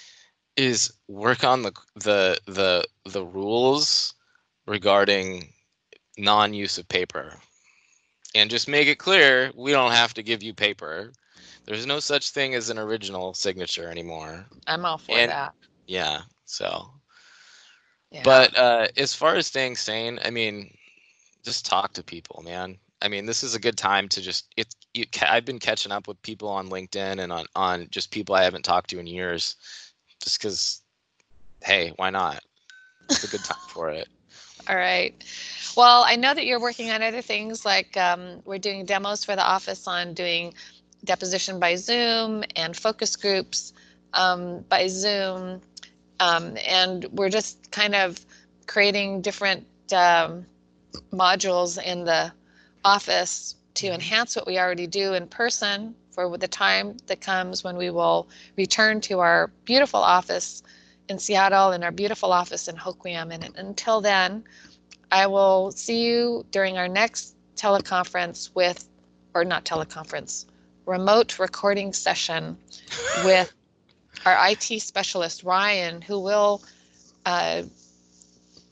is 0.58 0.92
work 1.08 1.44
on 1.44 1.62
the 1.62 1.72
the 1.96 2.40
the 2.46 2.84
the 3.10 3.24
rules 3.26 4.14
regarding 4.66 5.52
non-use 6.18 6.78
of 6.78 6.88
paper 6.88 7.34
and 8.36 8.50
just 8.50 8.68
make 8.68 8.88
it 8.88 8.98
clear 8.98 9.52
we 9.56 9.72
don't 9.72 9.92
have 9.92 10.14
to 10.14 10.24
give 10.24 10.42
you 10.44 10.54
paper 10.54 11.12
there's 11.66 11.86
no 11.86 12.00
such 12.00 12.32
thing 12.32 12.56
as 12.56 12.70
an 12.70 12.80
original 12.80 13.34
signature 13.36 13.88
anymore. 13.90 14.46
I'm 14.66 14.84
all 14.84 14.98
for 14.98 15.16
And- 15.16 15.30
that. 15.32 15.54
Yeah. 15.86 16.22
So, 16.46 16.90
Yeah. 18.10 18.24
but 18.24 18.58
uh, 18.58 18.88
as 18.98 19.14
far 19.14 19.36
as 19.36 19.46
staying 19.48 19.76
sane, 19.76 20.20
I 20.26 20.32
mean, 20.32 20.76
just 21.44 21.66
talk 21.66 21.94
to 21.94 22.04
people, 22.04 22.42
man. 22.44 22.80
I 23.02 23.08
mean, 23.08 23.26
this 23.26 23.44
is 23.44 23.56
a 23.56 23.60
good 23.60 23.78
time 23.78 24.08
to 24.10 24.22
just 24.22 24.54
it. 24.58 24.74
You, 24.94 25.06
I've 25.22 25.46
been 25.46 25.60
catching 25.60 25.92
up 25.92 26.08
with 26.08 26.22
people 26.22 26.50
on 26.50 26.70
LinkedIn 26.70 27.20
and 27.20 27.32
on 27.32 27.46
on 27.56 27.88
just 27.90 28.12
people 28.12 28.36
I 28.36 28.44
haven't 28.44 28.64
talked 28.64 28.90
to 28.92 29.00
in 29.00 29.08
years, 29.08 29.56
just 30.22 30.40
because. 30.40 30.82
Hey, 31.64 31.94
why 31.98 32.10
not? 32.10 32.42
It's 33.10 33.24
a 33.24 33.28
good 33.28 33.44
time 33.44 33.60
for 33.70 33.90
it. 33.92 34.08
All 34.70 34.76
right. 34.76 35.14
Well, 35.76 36.04
I 36.06 36.16
know 36.16 36.34
that 36.34 36.46
you're 36.46 36.60
working 36.60 36.90
on 36.92 37.02
other 37.02 37.22
things 37.22 37.66
like 37.66 37.96
um, 37.98 38.42
we're 38.46 38.58
doing 38.58 38.86
demos 38.86 39.24
for 39.24 39.36
the 39.36 39.44
office 39.44 39.88
on 39.88 40.14
doing 40.14 40.54
deposition 41.04 41.60
by 41.60 41.76
Zoom 41.76 42.44
and 42.56 42.76
focus 42.76 43.16
groups 43.16 43.74
um, 44.14 44.64
by 44.70 44.88
Zoom. 44.88 45.62
Um, 46.20 46.58
and 46.68 47.06
we're 47.12 47.30
just 47.30 47.72
kind 47.72 47.96
of 47.96 48.24
creating 48.68 49.22
different 49.22 49.66
um, 49.94 50.46
modules 51.12 51.82
in 51.82 52.04
the 52.04 52.32
office 52.84 53.56
to 53.76 53.88
enhance 53.88 54.36
what 54.36 54.48
we 54.48 54.60
already 54.60 54.88
do 54.88 55.14
in 55.14 55.28
person 55.28 55.96
for 56.12 56.38
the 56.38 56.48
time 56.48 56.98
that 57.08 57.22
comes 57.22 57.64
when 57.64 57.78
we 57.78 57.90
will 57.90 58.28
return 58.58 59.00
to 59.02 59.20
our 59.20 59.50
beautiful 59.66 60.02
office 60.02 60.62
in 61.08 61.18
Seattle 61.18 61.72
and 61.72 61.84
our 61.84 61.92
beautiful 61.92 62.32
office 62.32 62.68
in 62.68 62.76
Hoquiam. 62.76 63.34
And 63.34 63.56
until 63.58 64.02
then, 64.02 64.44
I 65.12 65.28
will 65.28 65.72
see 65.72 66.06
you 66.06 66.46
during 66.52 66.78
our 66.78 66.88
next 66.88 67.36
teleconference 67.56 68.54
with, 68.56 68.88
or 69.34 69.46
not 69.46 69.66
teleconference, 69.66 70.46
remote 70.86 71.40
recording 71.40 71.94
session 71.94 72.58
with 73.26 73.52
our 74.26 74.50
IT 74.50 74.82
specialist, 74.82 75.44
Ryan, 75.44 76.02
who 76.02 76.20
will 76.20 76.62
uh, 77.26 77.64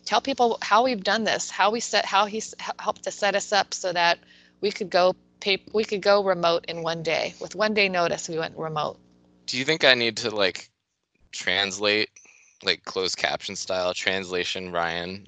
tell 0.10 0.20
people 0.20 0.58
how 0.64 0.84
we've 0.84 1.04
done 1.04 1.24
this, 1.24 1.52
how 1.52 1.70
we 1.70 1.80
set, 1.80 2.04
how 2.04 2.26
he's 2.26 2.56
h- 2.60 2.72
helped 2.80 3.04
to 3.04 3.12
set 3.12 3.36
us 3.36 3.54
up 3.54 3.76
so 3.76 3.94
that 3.94 4.18
we 4.60 4.72
could 4.72 4.90
go 4.90 5.16
pay, 5.40 5.62
we 5.72 5.84
could 5.84 6.02
go 6.02 6.24
remote 6.24 6.66
in 6.68 6.82
one 6.82 7.04
day. 7.04 7.36
With 7.40 7.54
one 7.54 7.76
day 7.76 7.88
notice, 7.90 8.28
we 8.28 8.40
went 8.40 8.58
remote. 8.58 8.98
Do 9.46 9.60
you 9.60 9.66
think 9.66 9.84
I 9.84 9.94
need 9.94 10.18
to 10.18 10.32
like 10.32 10.68
translate, 11.32 12.10
like 12.64 12.84
closed 12.86 13.18
caption 13.18 13.56
style 13.56 13.94
translation, 13.94 14.72
Ryan? 14.72 15.28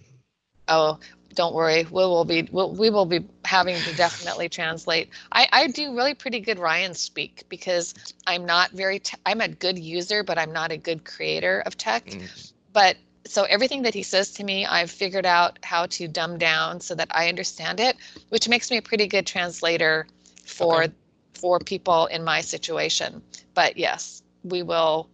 Oh, 0.67 0.97
don't 1.35 1.53
worry. 1.53 1.83
We 1.83 1.91
will 1.91 2.25
be 2.25 2.49
we'll, 2.51 2.71
we 2.71 2.89
will 2.89 3.05
be 3.05 3.23
having 3.45 3.75
to 3.83 3.93
definitely 3.93 4.49
translate. 4.59 5.09
I 5.31 5.47
I 5.51 5.67
do 5.67 5.95
really 5.95 6.15
pretty 6.15 6.39
good 6.39 6.57
Ryan 6.57 6.95
speak 6.95 7.43
because 7.49 7.93
I'm 8.25 8.45
not 8.47 8.71
very 8.71 8.97
te- 8.97 9.17
I'm 9.27 9.41
a 9.41 9.47
good 9.47 9.77
user, 9.77 10.23
but 10.23 10.39
I'm 10.39 10.51
not 10.51 10.71
a 10.71 10.77
good 10.77 11.05
creator 11.05 11.61
of 11.67 11.77
tech. 11.77 12.07
Mm, 12.07 12.51
But 12.73 12.97
so 13.25 13.43
everything 13.43 13.84
that 13.84 13.93
he 13.93 14.03
says 14.03 14.31
to 14.34 14.43
me, 14.43 14.65
I've 14.65 14.91
figured 14.91 15.25
out 15.25 15.60
how 15.63 15.86
to 15.88 16.07
dumb 16.07 16.38
down 16.38 16.79
so 16.81 16.95
that 16.95 17.07
I 17.12 17.29
understand 17.29 17.79
it, 17.79 17.97
which 18.29 18.47
makes 18.49 18.71
me 18.71 18.77
a 18.77 18.81
pretty 18.81 19.07
good 19.07 19.25
translator 19.27 20.07
for 20.45 20.84
Okay. 20.84 20.93
for 21.34 21.60
people 21.60 22.05
in 22.07 22.23
my 22.23 22.41
situation. 22.41 23.21
But 23.53 23.77
yes, 23.77 24.21
we 24.43 24.63
will 24.63 25.10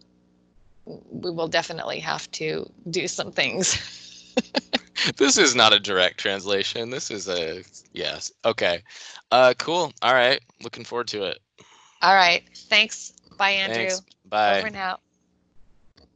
we 0.84 1.30
will 1.30 1.48
definitely 1.48 2.00
have 2.00 2.30
to 2.32 2.70
do 2.90 3.08
some 3.08 3.32
things. 3.32 3.76
This 5.16 5.38
is 5.38 5.54
not 5.54 5.72
a 5.72 5.78
direct 5.78 6.18
translation. 6.18 6.90
This 6.90 7.10
is 7.10 7.28
a 7.28 7.62
yes. 7.92 8.32
Okay. 8.44 8.82
Uh 9.30 9.54
cool. 9.58 9.92
All 10.02 10.14
right. 10.14 10.40
Looking 10.62 10.84
forward 10.84 11.06
to 11.08 11.22
it. 11.24 11.38
All 12.02 12.14
right. 12.14 12.42
Thanks. 12.68 13.12
Bye, 13.36 13.50
Andrew. 13.50 13.76
Thanks. 13.76 14.02
Bye. 14.28 14.58
Over 14.58 14.66
and 14.66 14.76
out. 14.76 15.00